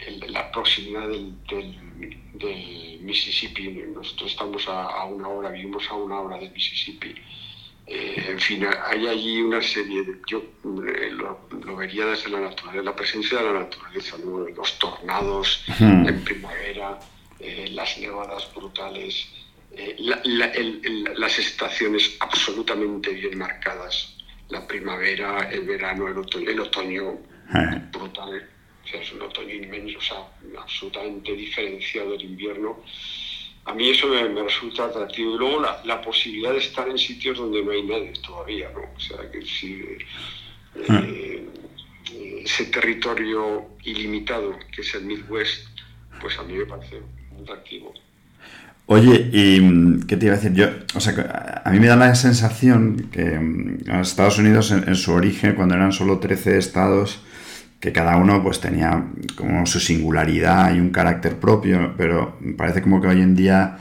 [0.07, 5.95] el, la proximidad del, del, del, Mississippi, nosotros estamos a, a, una hora, vivimos a
[5.95, 7.15] una hora del Mississippi.
[7.87, 10.21] Eh, en fin, hay allí una serie de.
[10.27, 14.39] Yo eh, lo, lo, vería desde la naturaleza, la presencia de la naturaleza, ¿no?
[14.49, 16.99] los tornados en primavera,
[17.41, 19.29] eh, las nevadas brutales,
[19.99, 24.17] la, la, el, el, las estaciones absolutamente bien marcadas,
[24.49, 27.19] la primavera, el verano, el otoño, el otoño
[27.93, 28.49] brutal,
[28.83, 32.83] o sea, es un otoño inmenso, o sea, absolutamente diferenciado del invierno
[33.67, 35.35] a mí eso me, me, resulta atractivo.
[35.35, 38.83] Y luego la, la, posibilidad de estar en sitios donde no hay nadie todavía, ¿no?
[38.95, 39.83] O sea, que si
[40.75, 41.49] eh,
[42.45, 45.69] ese territorio ilimitado que es el Midwest,
[46.21, 47.01] pues a mí me parece
[47.41, 47.95] atractivo.
[48.87, 50.53] Oye, ¿y qué te iba a decir?
[50.53, 54.95] Yo, o sea, a mí me da la sensación que en Estados Unidos, en, en
[54.95, 57.21] su origen, cuando eran solo 13 estados,
[57.85, 59.05] que cada uno pues tenía
[59.37, 63.77] como su singularidad y un carácter propio, pero parece como que hoy en día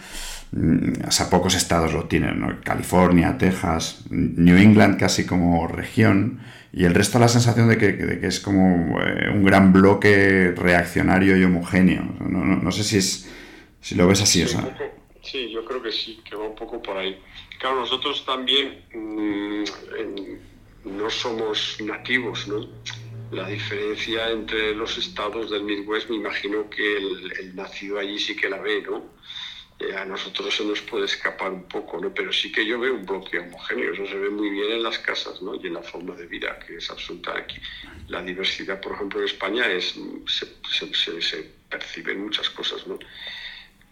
[1.08, 2.60] o sea, pocos estados lo tienen, ¿no?
[2.64, 6.42] California, Texas, New England casi como región,
[6.74, 10.54] y el resto la sensación de que, de que es como eh, un gran bloque
[10.56, 12.04] reaccionario y homogéneo.
[12.20, 13.32] No, no, no, sé si es
[13.80, 14.40] si lo ves así.
[14.40, 14.62] Sí, o sea.
[14.62, 14.84] poco,
[15.22, 17.18] sí, yo creo que sí, que va un poco por ahí.
[17.60, 19.64] Claro, nosotros también mmm,
[19.98, 20.40] en,
[20.86, 22.68] no somos nativos, ¿no?
[23.34, 28.48] La diferencia entre los estados del Midwest, me imagino que el, nacido allí sí que
[28.48, 29.10] la ve, ¿no?
[29.80, 32.14] Eh, a nosotros se nos puede escapar un poco, ¿no?
[32.14, 35.00] Pero sí que yo veo un bloque homogéneo, eso se ve muy bien en las
[35.00, 35.56] casas, ¿no?
[35.56, 37.58] Y en la forma de vida, que es absoluta aquí.
[38.08, 39.96] La diversidad, por ejemplo, en España es,
[40.28, 43.00] se, perciben muchas cosas, ¿no?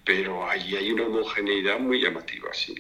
[0.06, 2.76] Pero allí hay una homogeneidad muy llamativa, sí.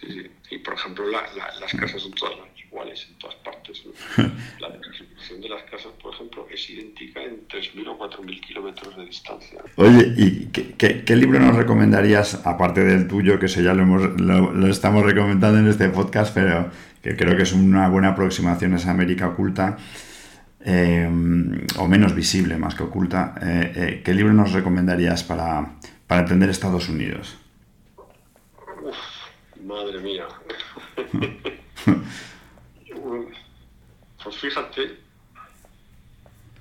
[0.00, 0.30] sí, sí.
[0.52, 2.38] Y por ejemplo, las casas son todas
[2.68, 3.82] iguales en todas partes.
[4.60, 9.04] La distribución de las casas, por ejemplo, es idéntica en 3.000 o 4.000 kilómetros de
[9.04, 9.60] distancia.
[9.76, 14.66] Oye, ¿y qué, libro nos recomendarías, aparte del tuyo, que eso ya lo, hemos, lo,
[14.68, 16.70] estamos recomendando en este podcast, pero
[17.02, 19.78] que creo que es una buena aproximación a esa América oculta?
[20.64, 21.08] Eh,
[21.78, 25.74] o menos visible más que oculta, eh, eh, ¿qué libro nos recomendarías para,
[26.06, 27.38] para entender Estados Unidos?
[29.68, 30.26] madre mía.
[34.22, 34.96] pues fíjate,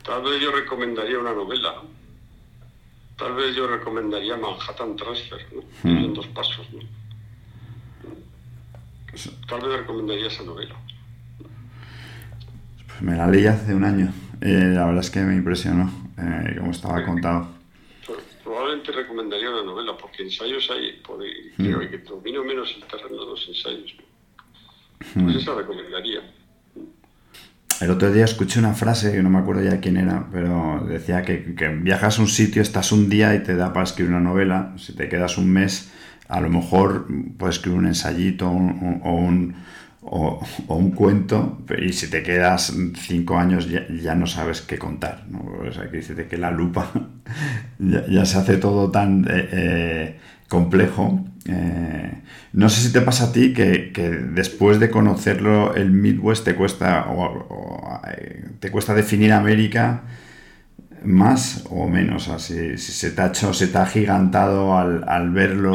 [0.03, 1.81] tal vez yo recomendaría una novela.
[3.17, 5.89] Tal vez yo recomendaría Manhattan Transfer, ¿no?
[5.89, 6.79] En dos pasos, ¿no?
[9.47, 10.75] Tal vez recomendaría esa novela.
[12.85, 14.13] Pues me la leí hace un año.
[14.41, 17.57] Eh, la verdad es que me impresionó eh, cómo estaba contado.
[18.43, 21.19] Probablemente recomendaría una novela, porque ensayos hay, por,
[21.57, 23.95] creo que domino menos el terreno de los ensayos.
[25.13, 26.21] Pues esa recomendaría.
[27.79, 31.21] El otro día escuché una frase que no me acuerdo ya quién era, pero decía
[31.21, 31.37] que,
[31.81, 34.73] viajas a un sitio, estás un día y te da para escribir una novela.
[34.77, 35.91] Si te quedas un mes,
[36.27, 37.07] a lo mejor
[37.37, 39.55] puedes escribir un ensayito o un,
[40.01, 45.25] o, un cuento, y si te quedas cinco años ya, no sabes qué contar.
[45.29, 45.45] ¿no?
[45.67, 46.91] O sea, que dice que la lupa
[47.79, 51.26] ya, se hace todo tan eh, eh, complejo.
[51.47, 52.11] Eh,
[52.53, 53.91] no sé si te pasa a ti que,
[54.31, 58.01] después de conocerlo el Midwest te cuesta, o,
[58.59, 60.03] te cuesta definir América
[61.03, 65.29] más o menos, así, si se te ha hecho, se te ha gigantado al, al
[65.29, 65.73] verlo.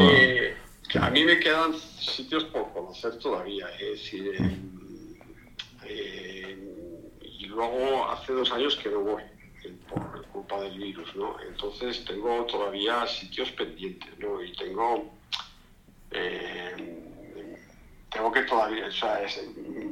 [0.99, 4.31] a mí me quedan sitios por conocer todavía, es decir,
[5.85, 6.57] eh,
[7.21, 9.23] y luego hace dos años que no voy
[9.89, 11.35] por culpa del virus, ¿no?
[11.47, 14.43] Entonces tengo todavía sitios pendientes, ¿no?
[14.43, 15.11] Y tengo,
[16.13, 17.57] eh,
[18.09, 19.21] tengo que todavía, o sea,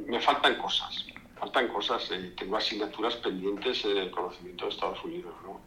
[0.06, 1.06] me faltan cosas,
[1.38, 5.60] faltan cosas, eh, tengo asignaturas pendientes en el conocimiento de Estados Unidos, ¿no?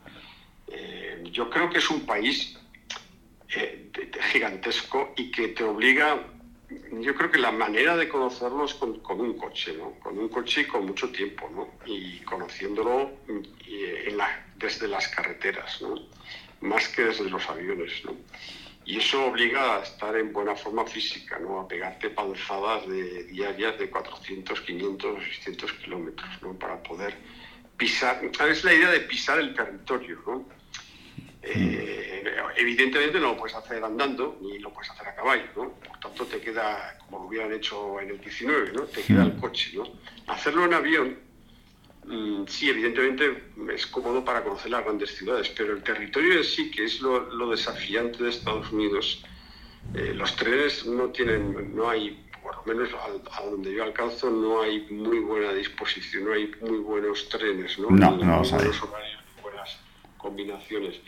[1.31, 2.57] yo creo que es un país
[4.31, 6.19] gigantesco y que te obliga
[6.91, 9.91] yo creo que la manera de conocerlo es con, un coche, ¿no?
[9.99, 11.69] Con un coche y con mucho tiempo, ¿no?
[11.85, 13.11] Y conociéndolo
[14.57, 15.95] desde las carreteras, ¿no?
[16.61, 18.15] Más que desde los aviones, ¿no?
[18.85, 21.59] Y eso obliga a estar en buena forma física, ¿no?
[21.59, 26.53] A pegarte panzadas de, diarias de 400, 500, 600 kilómetros, ¿no?
[26.53, 27.17] Para poder
[27.75, 28.21] pisar...
[28.47, 30.45] Es la idea de pisar el territorio, ¿no?
[31.41, 32.23] Eh,
[32.57, 35.69] evidentemente no lo puedes hacer andando ni lo puedes hacer a caballo, ¿no?
[35.73, 38.83] Por tanto te queda, como lo hubieran hecho en el 19, ¿no?
[38.83, 39.83] Te queda el coche, ¿no?
[40.27, 41.19] Hacerlo en avión,
[42.47, 43.43] sí, evidentemente
[43.73, 47.49] es cómodo para conocer las grandes ciudades, pero el territorio en sí, que es lo,
[47.49, 49.23] desafiante de Estados Unidos,
[49.93, 52.89] eh, los trenes no tienen, no hay, por lo menos
[53.31, 57.89] a, donde yo alcanzo, no hay muy buena disposición, no hay muy buenos trenes, ¿no?
[57.89, 58.43] No, no,
[59.41, 59.79] buenas
[60.17, 60.99] combinaciones.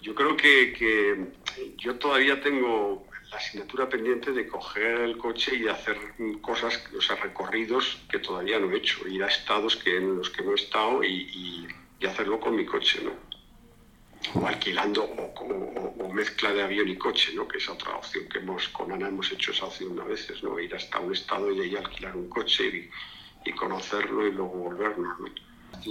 [0.00, 1.26] Yo creo que,
[1.76, 5.96] yo todavía tengo la asignatura pendiente de coger el coche y hacer
[6.40, 10.30] cosas, o sea, recorridos que todavía no he hecho, ir a estados que, en los
[10.30, 11.66] que no he estado y,
[12.06, 13.12] hacerlo con mi coche, ¿no?
[14.40, 17.46] O alquilando o, mezcla de avión y coche, ¿no?
[17.46, 20.58] Que es otra opción que hemos, con Ana hemos hecho esa opción a veces, ¿no?
[20.58, 22.90] Ir hasta un estado y ahí alquilar un coche
[23.44, 25.26] y, conocerlo y luego volvernos, ¿no?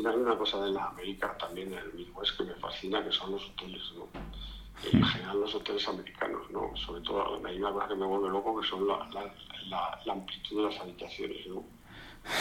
[0.10, 3.82] hay una cosa de la América también es que me fascina, que son los hoteles,
[3.96, 4.08] ¿no?
[4.84, 6.72] En general los hoteles americanos, ¿no?
[6.76, 10.58] Sobre todo hay una cosa que me vuelve loco que son la, la, la, amplitud
[10.58, 11.66] de las habitaciones, ¿no?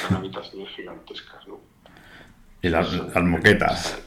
[0.06, 1.60] Son habitaciones gigantescas, ¿no?
[2.62, 4.02] Y las, moquetas.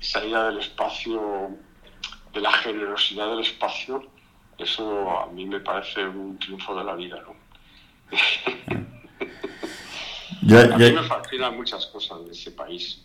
[0.00, 1.50] Esa idea del espacio,
[2.32, 4.06] de la generosidad del espacio,
[4.58, 7.34] eso a mí me parece un triunfo de la vida, ¿no?
[10.58, 13.02] a mí me fascinan muchas cosas de ese país.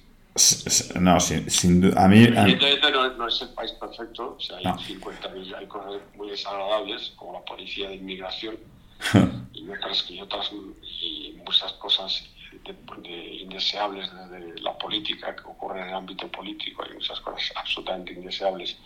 [1.00, 2.06] No, sin, duda.
[2.06, 2.24] A mí.
[2.24, 4.36] Evidentemente no, es el país perfecto.
[4.38, 8.58] O sea, hay, hay cosas muy desagradables, como la policía de inmigración,
[9.54, 12.24] y otras, y otras y muchas cosas
[13.04, 16.84] indeseables de, la política que ocurren en el ámbito político.
[16.84, 18.78] Hay muchas cosas absolutamente indeseables.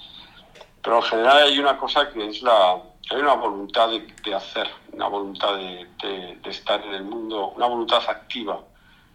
[0.81, 2.73] Pero en general hay una cosa que es la,
[3.09, 8.63] hay una voluntad de, hacer, una voluntad de, estar en el mundo, una voluntad activa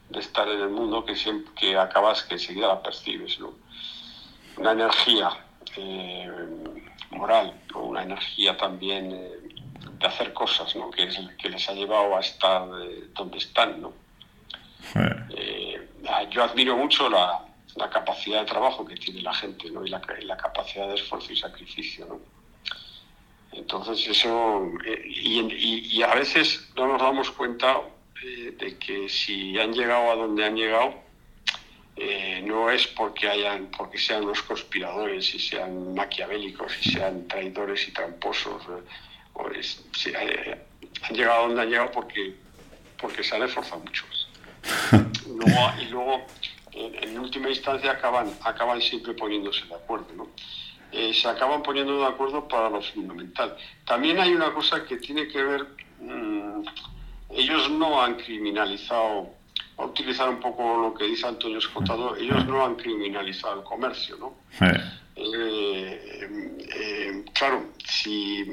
[0.09, 3.39] de estar en el mundo que, siempre, que acabas, que enseguida la percibes.
[3.41, 3.55] ¿no?
[4.57, 5.31] Una energía
[5.77, 6.31] eh,
[7.11, 9.31] moral, una energía también eh,
[9.99, 10.91] de hacer cosas, ¿no?
[10.91, 13.81] que es que les ha llevado a estar eh, donde están.
[13.81, 13.93] ¿no?
[16.31, 17.41] yo admiro mucho la,
[17.77, 19.85] la, capacidad de trabajo que tiene la gente ¿no?
[19.85, 22.07] y la, la capacidad de esfuerzo y sacrificio.
[22.07, 22.21] ¿no?
[23.57, 27.81] Entonces eso, eh, y, a veces no nos damos cuenta
[28.23, 30.95] eh, de que si han llegado a donde han llegado,
[31.97, 37.89] eh, no es porque hayan, porque sean los conspiradores y sean maquiavélicos y sean traidores
[37.89, 38.63] y tramposos,
[39.33, 42.35] o han llegado a donde han llegado porque,
[43.01, 44.05] porque se han esforzado mucho.
[45.81, 46.27] y luego,
[46.73, 50.07] en, última instancia, acaban, acaban siempre poniéndose de acuerdo.
[50.15, 50.29] ¿no?
[50.93, 53.57] Eh, se acaban poniendo de acuerdo para lo fundamental.
[53.85, 55.67] También hay una cosa que tiene que ver,
[56.01, 56.63] mm,
[57.37, 59.31] ellos no han criminalizado,
[59.79, 64.17] a utilizar un poco lo que dice Antonio Escotado, ellos no han criminalizado el comercio,
[64.17, 64.35] ¿no?
[65.17, 66.29] Eh,
[66.75, 68.45] eh, claro, si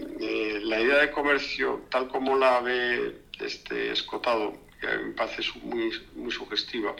[0.64, 6.32] la idea de comercio, tal como la ve este Escotado, que me parece muy, muy
[6.32, 6.94] sugestiva,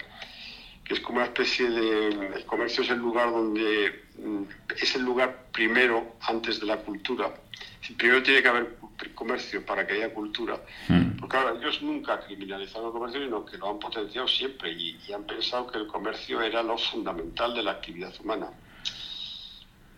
[0.84, 2.08] que es como una especie de...
[2.36, 4.04] El comercio es el lugar donde...
[4.18, 4.44] Mm,
[4.82, 7.34] es el lugar primero antes de la cultura.
[7.98, 8.76] Primero tiene que haber
[9.16, 10.60] comercio para que haya cultura.
[10.88, 11.18] Hmm.
[11.20, 15.24] Porque claro, ellos nunca criminalizaron el comercio, sino que lo han potenciado siempre y, han
[15.24, 18.50] pensado que el comercio era lo fundamental de la actividad humana.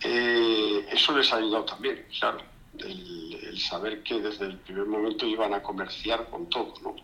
[0.02, 2.40] Eh, eso les ha ayudado también, claro,
[2.80, 6.96] el, el, saber que desde el primer momento iban a comerciar con todo, ¿no?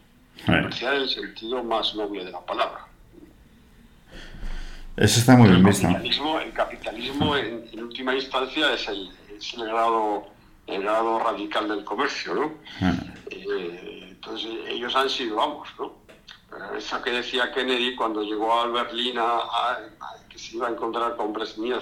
[0.46, 2.92] Comerciar en el sentido más noble de la palabra.
[4.98, 5.88] Eso está muy bien visto.
[6.40, 9.10] El capitalismo, en, última instancia, es el,
[9.58, 10.28] grado,
[10.68, 12.54] el grado radical del comercio, ¿no?
[12.82, 12.94] Ah.
[13.30, 16.02] Eh, entonces, ellos han sido, vamos, ¿no?
[16.78, 19.80] Esa que decía Kennedy cuando llegó a Berlín a,
[20.30, 21.82] que se iba a encontrar con Brezhnev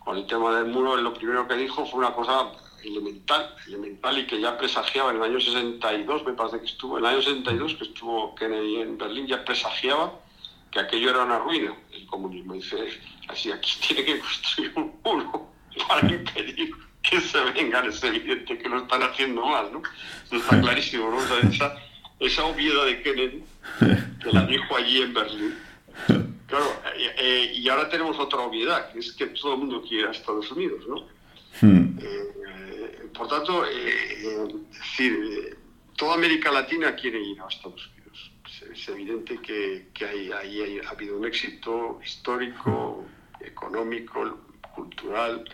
[0.00, 2.50] con el tema del muro, lo primero que dijo fue una cosa
[2.84, 7.04] elemental, elemental y que ya presagiaba en el año 62, me parece que estuvo, en
[7.04, 10.12] el año 62 que estuvo Kennedy en Berlín, ya presagiaba
[10.70, 12.54] que aquello era una ruina, el comunismo.
[12.54, 12.76] Dice,
[13.28, 15.48] así aquí tiene que construir un muro
[15.88, 16.74] para impedir
[17.10, 19.82] que se vengan, es evidente que lo están haciendo mal, ¿no?
[20.26, 21.48] Eso está clarísimo, ¿no?
[21.48, 21.76] esa,
[22.20, 23.44] esa obviedad de Kennedy,
[24.22, 25.54] que la dijo allí en Berlín.
[26.46, 30.02] Claro, eh, eh, y ahora tenemos otra obviedad, que es que todo el mundo quiere
[30.02, 31.06] ir a Estados Unidos, ¿no?
[31.60, 31.98] Hmm.
[32.00, 35.58] Eh, por tanto, decir,
[35.96, 37.92] toda América Latina quiere ir a Estados Unidos
[38.70, 40.30] es evidente que, que ahí,
[40.80, 43.04] ha habido un éxito histórico,
[43.40, 44.38] económico,
[44.74, 45.44] cultural,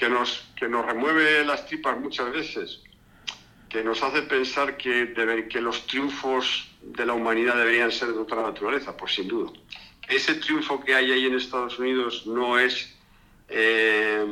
[0.00, 2.80] que nos, que nos remueve las tripas muchas veces,
[3.68, 5.12] que nos hace pensar que,
[5.50, 9.52] que los triunfos de la humanidad deberían ser de otra naturaleza, pues sin duda.
[10.08, 12.96] Ese triunfo que hay ahí en Estados Unidos no es
[13.50, 14.24] eh,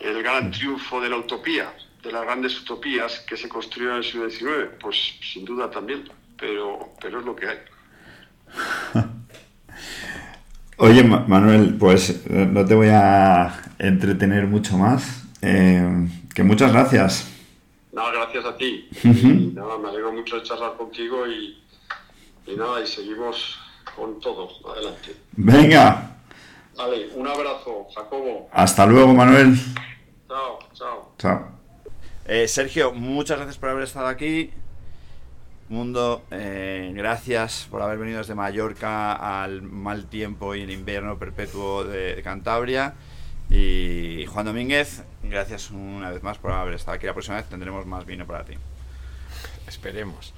[0.00, 1.70] el gran triunfo de la utopía,
[2.02, 6.10] de las grandes utopías que se construyeron en el siglo XIX, pues sin duda también
[6.38, 7.58] pero, pero es lo que hay.
[10.78, 15.24] Oye, Manuel, pues eh, no te voy a entretener mucho más.
[15.42, 17.28] Eh, que muchas gracias.
[17.92, 18.88] Nada, gracias a ti.
[19.04, 21.62] y nada, me alegro mucho de charlar contigo y,
[22.46, 23.58] y nada, y seguimos
[23.94, 24.48] con todo.
[24.72, 25.16] Adelante.
[25.32, 26.16] Venga.
[26.76, 28.48] Vale, un abrazo, Jacobo.
[28.52, 29.54] Hasta luego, Manuel.
[30.28, 31.12] Chao, chao.
[31.18, 31.48] Chao.
[32.24, 34.50] Eh, Sergio, muchas gracias por haber estado aquí.
[35.68, 41.82] Mundo, eh, gracias por haber venido desde Mallorca al mal tiempo y el invierno perpetuo
[41.84, 42.94] de, Cantabria.
[43.54, 47.04] Y Juan Domínguez, gracias una vez más por haber estado aquí.
[47.04, 48.54] La próxima vez tendremos más vino para ti.
[49.66, 50.32] Esperemos.